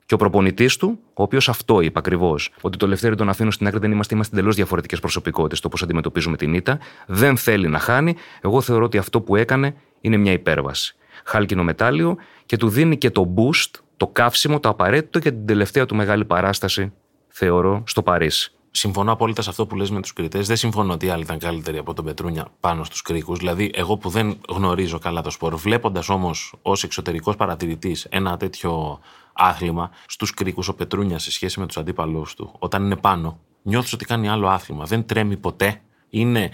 Και 0.05 0.13
ο 0.13 0.17
προπονητής 0.17 0.77
του, 0.77 0.99
ο 1.13 1.23
οποίος 1.23 1.49
αυτό 1.49 1.81
είπε 1.81 1.99
ακριβώς, 1.99 2.53
ότι 2.61 2.77
το 2.77 2.87
Λευτέρη 2.87 3.15
τον 3.15 3.29
αφήνω 3.29 3.51
στην 3.51 3.67
άκρη, 3.67 3.79
δεν 3.79 3.91
είμαστε, 3.91 4.15
είμαστε 4.15 4.35
εντελώς 4.35 4.55
διαφορετικές 4.55 4.99
προσωπικότητες 4.99 5.59
το 5.59 5.69
πώς 5.69 5.83
αντιμετωπίζουμε 5.83 6.37
την 6.37 6.53
ήττα, 6.53 6.79
δεν 7.07 7.37
θέλει 7.37 7.67
να 7.67 7.79
χάνει. 7.79 8.15
Εγώ 8.41 8.61
θεωρώ 8.61 8.85
ότι 8.85 8.97
αυτό 8.97 9.21
που 9.21 9.35
έκανε 9.35 9.75
είναι 10.01 10.17
μια 10.17 10.31
υπέρβαση 10.31 10.95
χάλκινο 11.23 11.63
μετάλλιο 11.63 12.17
και 12.45 12.57
του 12.57 12.69
δίνει 12.69 12.97
και 12.97 13.09
το 13.09 13.33
boost, 13.37 13.79
το 13.97 14.07
καύσιμο, 14.07 14.59
το 14.59 14.69
απαραίτητο 14.69 15.19
για 15.19 15.31
την 15.31 15.45
τελευταία 15.45 15.85
του 15.85 15.95
μεγάλη 15.95 16.25
παράσταση, 16.25 16.93
θεωρώ, 17.27 17.83
στο 17.85 18.03
Παρίσι. 18.03 18.49
Συμφωνώ 18.71 19.11
απόλυτα 19.11 19.41
σε 19.41 19.49
αυτό 19.49 19.65
που 19.65 19.75
λες 19.75 19.89
με 19.89 20.01
τους 20.01 20.13
κριτές. 20.13 20.47
Δεν 20.47 20.55
συμφωνώ 20.55 20.93
ότι 20.93 21.09
άλλοι 21.09 21.23
ήταν 21.23 21.39
καλύτεροι 21.39 21.77
από 21.77 21.93
τον 21.93 22.05
Πετρούνια 22.05 22.47
πάνω 22.59 22.83
στους 22.83 23.01
κρίκους. 23.01 23.39
Δηλαδή, 23.39 23.71
εγώ 23.73 23.97
που 23.97 24.09
δεν 24.09 24.37
γνωρίζω 24.49 24.99
καλά 24.99 25.21
το 25.21 25.29
σπορ, 25.29 25.55
βλέποντας 25.55 26.09
όμως 26.09 26.53
ως 26.61 26.83
εξωτερικός 26.83 27.35
παρατηρητής 27.35 28.05
ένα 28.09 28.37
τέτοιο 28.37 28.99
άθλημα 29.33 29.89
στους 30.07 30.33
κρίκους, 30.33 30.67
ο 30.67 30.75
Πετρούνια 30.75 31.19
σε 31.19 31.31
σχέση 31.31 31.59
με 31.59 31.65
τους 31.65 31.77
αντίπαλους 31.77 32.33
του, 32.33 32.55
όταν 32.59 32.83
είναι 32.83 32.95
πάνω, 32.95 33.39
νιώθεις 33.61 33.93
ότι 33.93 34.05
κάνει 34.05 34.29
άλλο 34.29 34.47
άθλημα. 34.47 34.85
Δεν 34.85 35.05
τρέμει 35.05 35.37
ποτέ. 35.37 35.81
Είναι 36.09 36.49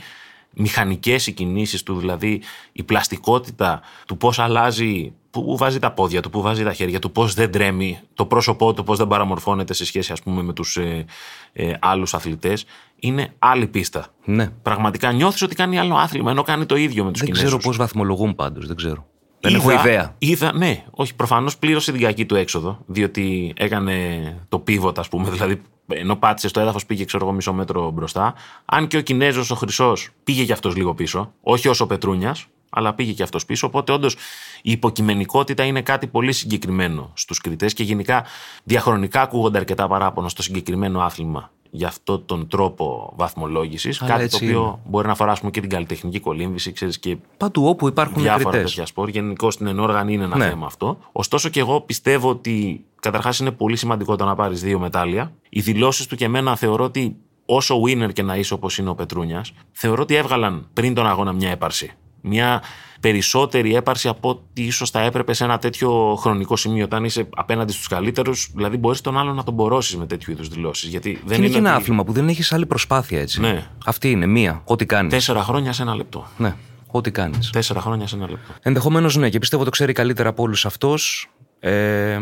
μηχανικές 0.54 1.28
οι 1.28 1.32
κινήσεις 1.32 1.84
του, 1.84 1.98
δηλαδή 2.00 2.42
η 2.72 2.84
πλαστικότητα 2.84 3.82
του 4.08 4.18
πώς 4.18 4.40
αλλάζει, 4.40 5.14
που 5.30 5.58
βάζει 5.58 5.80
τα 5.80 5.92
πόδια 5.92 6.22
του, 6.22 6.30
που 6.30 6.42
βάζει 6.42 6.64
τα 6.64 6.74
χέρια 6.74 7.00
του, 7.00 7.12
πώς 7.12 7.34
δεν 7.34 7.52
τρέμει, 7.52 8.00
το 8.14 8.26
πρόσωπό 8.26 8.74
του, 8.74 8.84
πώς 8.84 8.98
δεν 8.98 9.08
παραμορφώνεται 9.08 9.74
σε 9.74 9.86
σχέση 9.86 10.12
ας 10.12 10.22
πούμε 10.22 10.42
με 10.42 10.54
τους 10.54 10.78
ε, 10.78 11.06
ε, 11.54 11.74
άλλους 11.80 12.14
αθλητές, 12.14 12.66
είναι 12.96 13.34
άλλη 13.40 13.68
πίστα. 13.68 14.08
Ναι. 14.26 14.50
Πραγματικά 14.62 15.12
νιώθεις 15.12 15.42
ότι 15.42 15.56
κάνει 15.56 15.80
άλλο 15.80 15.96
άθλημα, 15.96 16.32
ενώ 16.32 16.44
κάνει 16.44 16.66
το 16.66 16.76
ίδιο 16.76 17.04
με 17.04 17.12
τους 17.12 17.22
Δεν 17.22 17.30
Κινέζους. 17.30 17.48
ξέρω 17.48 17.68
πώς 17.68 17.78
βαθμολογούν 17.78 18.36
πάντως, 18.36 18.68
δεν 18.68 18.76
ξέρω. 18.76 19.06
Δεν 19.44 19.56
έχω 19.56 19.72
ιδέα. 19.72 20.16
Είδα, 20.18 20.54
ναι, 20.54 20.84
όχι, 20.92 21.16
προφανώς 21.16 21.58
πλήρωσε 21.58 21.92
την 21.92 22.02
κακή 22.02 22.26
του 22.26 22.36
έξοδο, 22.36 22.80
διότι 22.86 23.54
έκανε 23.56 24.22
το 24.50 24.60
πίβοτα, 24.60 25.02
ας 25.02 25.08
πούμε, 25.08 25.30
δηλαδή 25.30 25.62
ενώ 25.88 26.16
πάτησε 26.16 26.48
στο 26.48 26.60
έδαφος, 26.60 26.86
πήγε 26.86 27.06
ξέρω 27.06 27.26
εγώ 27.26 27.34
μισό 27.34 27.54
μέτρο 27.54 27.92
μπροστά. 27.92 28.34
Αν 28.66 28.88
και 28.88 28.98
ο 28.98 29.02
Κινέζος, 29.02 29.52
ο 29.52 29.56
Χρυσός, 29.56 30.10
πήγε 30.24 30.46
κι 30.46 30.52
αυτός 30.52 30.76
λίγο 30.76 30.94
πίσω, 30.94 31.34
όχι 31.42 31.68
όσο 31.68 31.88
Πετρούνιας, 31.88 32.46
αλλά 32.70 32.94
πήγε 32.94 33.12
κι 33.12 33.24
αυτός 33.24 33.46
πίσω. 33.46 33.68
Οπότε 33.68 33.92
όντως 33.92 34.14
η 34.62 34.72
υποκειμενικότητα 34.72 35.64
είναι 35.64 35.82
κάτι 35.82 36.08
πολύ 36.08 36.32
συγκεκριμένο 36.32 37.12
στους 37.14 37.40
κριτές 37.40 37.74
και 37.74 37.84
γενικά 37.84 38.26
διαχρονικά 38.64 39.22
ακούγονται 39.22 39.58
αρκετά 39.58 39.88
παράπονα 39.88 40.30
στο 40.30 40.42
συγκεκριμένο 40.42 41.02
άθλημα 41.02 41.52
για 41.72 41.88
αυτόν 41.88 42.26
τον 42.26 42.48
τρόπο 42.48 43.14
βαθμολόγησης. 43.16 43.98
Κάτι 43.98 44.28
το 44.30 44.38
οποίο 44.42 44.62
είναι. 44.62 44.80
μπορεί 44.86 45.06
να 45.06 45.12
αφορά 45.12 45.38
και 45.52 45.62
την 45.62 45.70
καλλιτεχνική 45.70 46.20
κολύμβηση, 46.20 46.72
ξέρεις 46.72 47.00
και. 47.00 47.18
Παντού 47.38 47.68
όπου 47.68 47.88
υπάρχουν 47.88 48.22
διάφορα 48.22 48.58
τέτοια 48.58 48.86
σπορ. 48.86 49.10
Γενικώ 49.10 49.52
στην 49.52 49.68
ενόργανη 49.68 50.14
είναι 50.14 50.24
ένα 50.24 50.38
ναι. 50.38 50.48
θέμα 50.48 50.66
αυτό. 50.66 50.98
Ωστόσο 51.12 51.50
και 51.50 51.60
εγώ 51.60 51.82
πιστεύω 51.82 52.30
ότι 52.30 52.86
καταρχάς 53.00 53.40
είναι 53.40 53.52
πολύ 53.52 53.76
σημαντικό 53.76 54.16
το 54.16 54.26
να 54.26 54.36
πάρεις 54.36 54.62
δύο 54.62 54.80
μετάλλια. 54.80 55.32
Οι 55.50 55.62
δηλώσεις 55.62 56.08
του 56.08 56.16
και 56.16 56.26
εμένα 56.26 56.56
θεωρώ 56.56 56.84
ότι 56.84 57.16
όσο 57.46 57.82
winner 57.82 58.14
και 58.14 58.24
να 58.24 58.36
είσαι 58.36 58.54
όπως 58.54 58.78
είναι 58.78 58.90
ο 58.90 58.96
Πετρούνιας, 58.96 59.54
θεωρώ 59.72 60.02
ότι 60.02 60.16
έβγαλαν 60.16 60.68
πριν 60.74 60.94
τον 60.94 61.08
αγώνα 61.08 61.34
μια 61.34 61.50
έπαρση. 61.50 61.92
Μια 62.22 62.62
περισσότερη 63.02 63.76
έπαρση 63.76 64.08
από 64.08 64.30
ό,τι 64.30 64.64
ίσως 64.64 64.90
θα 64.90 65.02
έπρεπε 65.02 65.34
σε 65.34 65.44
ένα 65.44 65.58
τέτοιο 65.58 66.16
χρονικό 66.20 66.56
σημείο. 66.56 66.84
Όταν 66.84 67.04
είσαι 67.04 67.28
απέναντι 67.36 67.72
στους 67.72 67.88
καλύτερους, 67.88 68.52
δηλαδή 68.56 68.78
μπορείς 68.78 69.02
τον 69.02 69.18
άλλον 69.18 69.36
να 69.36 69.44
τον 69.44 69.54
μπορώσεις 69.54 69.96
με 69.96 70.06
τέτοιου 70.06 70.32
είδους 70.32 70.48
δηλώσεις. 70.48 70.90
Γιατί 70.90 71.22
δεν 71.26 71.38
είναι, 71.38 71.46
είναι 71.46 71.54
και 71.54 71.60
ένα 71.60 71.76
άθλημα 71.76 72.04
που 72.04 72.12
δεν 72.12 72.28
έχεις 72.28 72.52
άλλη 72.52 72.66
προσπάθεια 72.66 73.20
έτσι. 73.20 73.40
Ναι. 73.40 73.68
Αυτή 73.86 74.12
είναι 74.12 74.26
μία. 74.26 74.62
Ό,τι 74.66 74.86
κάνεις. 74.86 75.14
Τέσσερα 75.14 75.44
χρόνια 75.44 75.74
σε 75.74 75.82
ένα 75.82 75.96
λεπτό. 75.96 76.28
Ναι. 76.38 76.56
Ό,τι 76.88 77.12
κάνεις. 77.12 77.50
Τέσσερα 77.50 77.82
χρόνια 77.82 78.08
σε 78.08 78.16
ένα 78.16 78.30
λεπτό. 78.30 78.54
Ενδεχομένως 78.62 79.16
ναι, 79.16 79.30
και 79.30 79.40
πιστεύω 79.40 79.64
το 79.64 79.70
ξέρει 79.70 79.94
καλύτερα 79.94 80.30
από 80.30 80.44
όλους 80.44 80.66
αυτός. 80.66 81.30
Ε, 81.60 82.20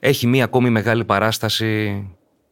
έχει 0.00 0.26
μία 0.26 0.44
ακόμη 0.44 0.70
μεγάλη 0.70 1.04
παράσταση 1.04 2.04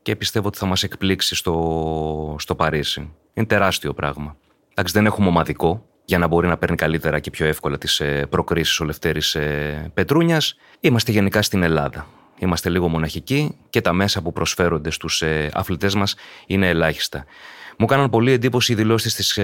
και 0.03 0.17
πιστεύω 0.17 0.47
ότι 0.47 0.59
θα 0.59 0.67
μας 0.67 0.83
εκπλήξει 0.83 1.35
στο, 1.35 2.37
στο 2.39 2.55
Παρίσι. 2.55 3.11
Είναι 3.35 3.47
τεράστιο 3.47 3.95
πράγμα. 3.95 4.37
Εντάξει, 4.71 4.95
δεν 4.95 5.07
έχουμε 5.07 5.29
ομαδικό 5.29 5.88
για 6.09 6.19
να 6.19 6.27
μπορεί 6.27 6.49
να 6.49 6.57
παίρνει 6.57 6.77
καλύτερα 6.77 7.19
και 7.19 7.31
πιο 7.31 7.47
εύκολα 7.47 7.79
τις 7.79 8.01
ε, 8.01 8.27
προκρίσεις 8.31 8.81
ο 8.81 8.85
Λευτέρης 8.85 9.35
ε, 9.35 9.91
Πετρούνιας. 9.95 10.57
Είμαστε 10.81 11.13
γενικά 11.13 11.43
στην 11.43 11.63
Ελλάδα. 11.63 12.07
Είμαστε 12.39 12.69
λίγο 12.69 12.89
μοναχικοί 12.89 13.57
και 13.71 13.81
τα 13.81 13.93
μέσα 13.93 14.23
που 14.23 14.33
προσφέρονται 14.33 14.91
στους 14.91 15.23
ε, 15.23 15.51
αθλητές 15.53 15.95
μας 15.95 16.15
είναι 16.47 16.69
ελάχιστα. 16.69 17.25
Μου 17.79 17.87
έκαναν 17.89 18.11
πολύ 18.11 18.33
εντύπωση 18.33 18.73
οι 18.73 18.75
δηλώσεις 18.75 19.15
της 19.15 19.39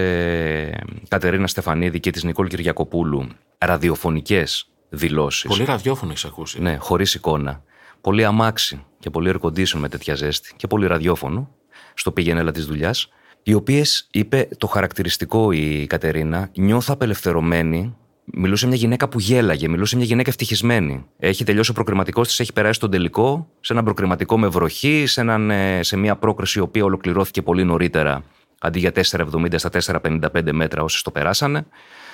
Κατερίνα 1.09 1.47
Στεφανίδη 1.47 2.01
και 2.01 2.11
της 2.11 2.25
Νικόλ 2.25 2.49
Κυριακοπούλου. 2.49 3.29
Ραδιοφωνικές 3.59 4.69
δηλώσεις. 4.89 5.49
Πολύ 5.49 5.65
ραδιόφωνο 5.65 6.11
έχεις 6.11 6.25
ακούσει. 6.25 6.61
Ναι, 6.61 6.77
χωρίς 6.77 7.15
εικόνα 7.15 7.63
πολύ 8.01 8.25
αμάξι 8.25 8.85
και 8.99 9.11
πολύ 9.11 9.35
air 9.35 9.47
condition 9.47 9.79
με 9.79 9.89
τέτοια 9.89 10.15
ζέστη 10.15 10.53
και 10.57 10.67
πολύ 10.67 10.87
ραδιόφωνο 10.87 11.51
στο 11.95 12.13
πήγαινε 12.13 12.53
της 12.53 12.67
δουλειάς, 12.67 13.09
οι 13.47 13.55
οποίες 13.55 14.07
είπε 14.11 14.49
το 14.59 14.67
χαρακτηριστικό 14.67 15.53
η 15.53 15.87
Κατερίνα, 15.87 16.51
νιώθω 16.55 16.93
απελευθερωμένη. 16.93 17.97
Μιλούσε 18.25 18.67
μια 18.67 18.77
γυναίκα 18.77 19.09
που 19.09 19.19
γέλαγε, 19.19 19.69
μιλούσε 19.69 19.97
μια 19.97 20.05
γυναίκα 20.05 20.31
ευτυχισμένη. 20.31 21.05
Έχει 21.19 21.45
τελειώσει 21.45 21.71
ο 21.71 21.75
προκριματικός 21.75 22.29
της, 22.29 22.41
έχει 22.41 22.53
περάσει 22.53 22.81
τον 22.81 22.91
τελικό, 22.91 23.49
σε 23.61 23.73
έναν 23.73 23.85
προκριματικό 23.85 24.39
με 24.39 24.49
βροχή, 24.49 25.07
σε, 25.07 25.21
έναν, 25.21 25.51
ε, 25.51 25.83
σε 25.83 25.97
μια 25.97 26.17
πρόκριση 26.17 26.59
η 26.59 26.63
οποία 26.63 26.85
ολοκληρώθηκε 26.85 27.43
πολύ 27.43 27.65
νωρίτερα, 27.65 28.25
αντί 28.61 28.79
για 28.79 28.93
4,70 28.93 29.59
στα 29.59 29.71
4,55 29.71 30.53
μέτρα 30.53 30.83
όσοι 30.83 31.05
το 31.05 31.11
περάσανε. 31.11 31.67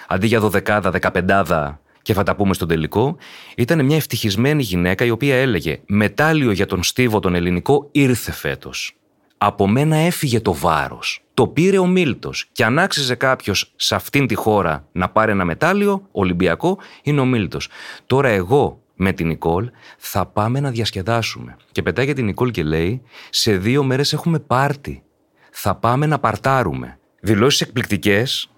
Αντί 0.09 0.27
για 0.27 0.40
12, 0.40 0.81
15 1.01 1.79
και 2.03 2.12
θα 2.12 2.23
τα 2.23 2.37
πούμε 2.37 2.55
στον 2.55 2.69
τελικό, 2.69 3.16
ήταν 3.57 3.85
μια 3.85 3.97
ευτυχισμένη 3.97 4.62
γυναίκα 4.62 5.05
η 5.05 5.11
οποία 5.11 5.37
έλεγε 5.37 5.81
«Μετάλλιο 5.87 6.51
για 6.51 6.66
τον 6.66 6.83
Στίβο 6.83 7.21
τον 7.21 7.35
ελληνικό 7.35 7.88
ήρθε 7.93 8.33
φέτος. 8.33 9.00
Από 9.42 9.66
μένα 9.66 9.96
έφυγε 9.96 10.40
το 10.40 10.55
βάρος. 10.55 11.22
Το 11.35 11.46
πήρε 11.46 11.79
ο 11.79 11.87
Μίλτος 11.87 12.48
και 12.53 12.64
αν 12.64 12.79
άξιζε 12.79 13.14
κάποιος 13.14 13.72
σε 13.76 13.94
αυτήν 13.94 14.26
τη 14.26 14.35
χώρα 14.35 14.88
να 14.92 15.09
πάρει 15.09 15.31
ένα 15.31 15.44
μετάλλιο 15.44 16.09
Ολυμπιακό 16.12 16.79
είναι 17.03 17.20
ο 17.20 17.24
Μίλτος. 17.24 17.68
Τώρα 18.07 18.29
εγώ 18.29 18.83
με 18.94 19.12
την 19.12 19.26
Νικόλ 19.26 19.70
θα 19.98 20.26
πάμε 20.26 20.61
να 20.61 20.70
διασκεδάσουμε. 20.70 21.57
Και 21.72 21.83
πετάει 21.83 22.05
για 22.05 22.14
την 22.14 22.24
Νικόλ 22.24 22.50
και 22.50 22.62
λέει 22.62 23.03
σε 23.31 23.57
δύο 23.57 23.83
μέρες 23.83 24.12
έχουμε 24.12 24.38
πάρτι. 24.38 25.03
Θα 25.50 25.74
πάμε 25.74 26.07
να 26.07 26.18
παρτάρουμε. 26.18 26.98
Δηλώσεις 27.20 27.61
εκπληκτικές, 27.61 28.50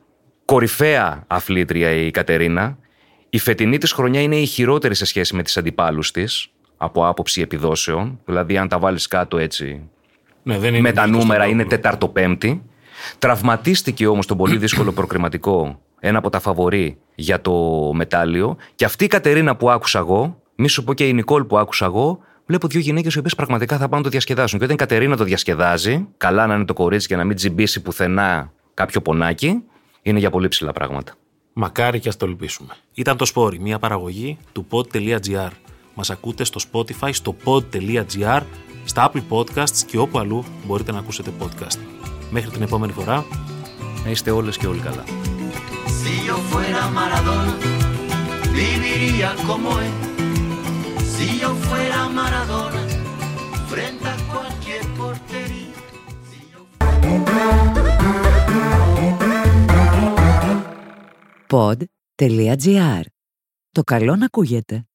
κορυφαία 0.44 1.24
αθλήτρια 1.26 1.90
η 1.90 2.10
Κατερίνα, 2.10 2.78
η 3.30 3.38
φετινή 3.38 3.78
της 3.78 3.92
χρονιά 3.92 4.20
είναι 4.20 4.36
η 4.36 4.46
χειρότερη 4.46 4.94
σε 4.94 5.04
σχέση 5.04 5.36
με 5.36 5.42
τις 5.42 5.56
αντιπάλους 5.56 6.10
της 6.10 6.48
από 6.76 7.06
άποψη 7.06 7.40
επιδόσεων. 7.40 8.20
Δηλαδή, 8.24 8.56
αν 8.58 8.68
τα 8.68 8.78
βάλεις 8.78 9.06
κάτω 9.06 9.38
έτσι, 9.38 9.90
Ναι, 10.42 10.58
δεν 10.58 10.74
είναι 10.74 10.80
με 10.80 10.92
τα 10.92 11.06
νίκη 11.06 11.14
στον 11.14 11.26
νούμερα 11.26 11.44
είναι 11.44 11.62
Παύλο. 11.62 11.76
τέταρτο-πέμπτη. 11.76 12.62
Τραυματίστηκε 13.18 14.06
όμως 14.06 14.26
τον 14.26 14.36
πολύ 14.36 14.56
δύσκολο 14.56 14.92
προκριματικό 14.92 15.80
ένα 16.00 16.18
από 16.18 16.30
τα 16.30 16.40
φαβορή 16.40 16.98
για 17.14 17.40
το 17.40 17.52
μετάλλιο. 17.94 18.56
Και 18.74 18.84
αυτή 18.84 19.04
η 19.04 19.06
Κατερίνα 19.06 19.56
που 19.56 19.70
άκουσα 19.70 19.98
εγώ, 19.98 20.40
μη 20.54 20.68
σου 20.68 20.84
πω 20.84 20.94
και 20.94 21.08
η 21.08 21.12
Νικόλ 21.12 21.44
που 21.44 21.58
άκουσα 21.58 21.84
εγώ, 21.84 22.18
βλέπω 22.46 22.68
δύο 22.68 22.80
γυναίκες 22.80 23.14
οι 23.14 23.18
οποίες 23.18 23.34
πραγματικά 23.34 23.76
θα 23.76 23.84
πάνε 23.84 23.96
να 23.96 24.02
το 24.02 24.08
διασκεδάσουν. 24.08 24.58
Και 24.58 24.64
όταν 24.64 24.76
η 24.76 24.78
Κατερίνα 24.78 25.16
το 25.16 25.24
διασκεδάζει, 25.24 26.08
καλά 26.16 26.46
να 26.46 26.54
είναι 26.54 26.64
το 26.64 26.72
κορίτσι 26.72 27.08
και 27.08 27.16
να 27.16 27.24
μην 27.24 27.36
τζιμπήσει 27.36 27.82
πουθενά 27.82 28.52
κάποιο 28.74 29.00
πονάκι, 29.00 29.62
είναι 30.02 30.18
για 30.18 30.30
πολύ 30.30 30.48
ψηλά 30.48 30.72
πράγματα. 30.72 31.12
Μακάρι 31.52 32.00
και 32.00 32.08
ας 32.08 32.16
το 32.16 32.26
ελπίσουμε. 32.26 32.74
Ήταν 32.94 33.16
το 33.16 33.24
Σπόρι, 33.24 33.58
μια 33.60 33.78
παραγωγή 33.78 34.38
του 34.52 34.66
pod.gr. 34.70 35.50
Μας 35.94 36.10
ακούτε 36.10 36.44
στο 36.44 36.60
Spotify, 36.72 37.10
στο 37.12 37.36
pod.gr, 37.44 38.40
στα 38.84 39.10
Apple 39.10 39.22
Podcasts 39.28 39.78
και 39.86 39.98
όπου 39.98 40.18
αλλού 40.18 40.44
μπορείτε 40.66 40.92
να 40.92 40.98
ακούσετε 40.98 41.32
podcast. 41.40 41.78
Μέχρι 42.30 42.50
την 42.50 42.62
επόμενη 42.62 42.92
φορά, 42.92 43.24
Να 44.04 44.10
είστε 44.10 44.30
όλες 44.30 44.56
και 44.56 44.66
όλοι 44.66 44.80
καλά. 44.80 45.04
Si 46.02 46.14
yo 46.28 46.36
fuera 46.50 46.82
Maradona, 46.98 47.54
viviría 48.58 49.30
como 49.48 49.68
él. 49.84 49.94
Si 51.14 51.26
yo 51.42 51.50
fuera 51.66 52.00
Maradona, 52.18 52.82
frente 53.70 54.06
a 54.14 54.16
cualquier 54.32 54.82
portería. 54.98 55.76
Si 56.28 56.38
yo 56.52 56.60
pod.gr. 61.46 63.04
Το 63.72 63.82
καλό 63.82 64.16
να 64.16 64.24
ακούγεται. 64.24 64.86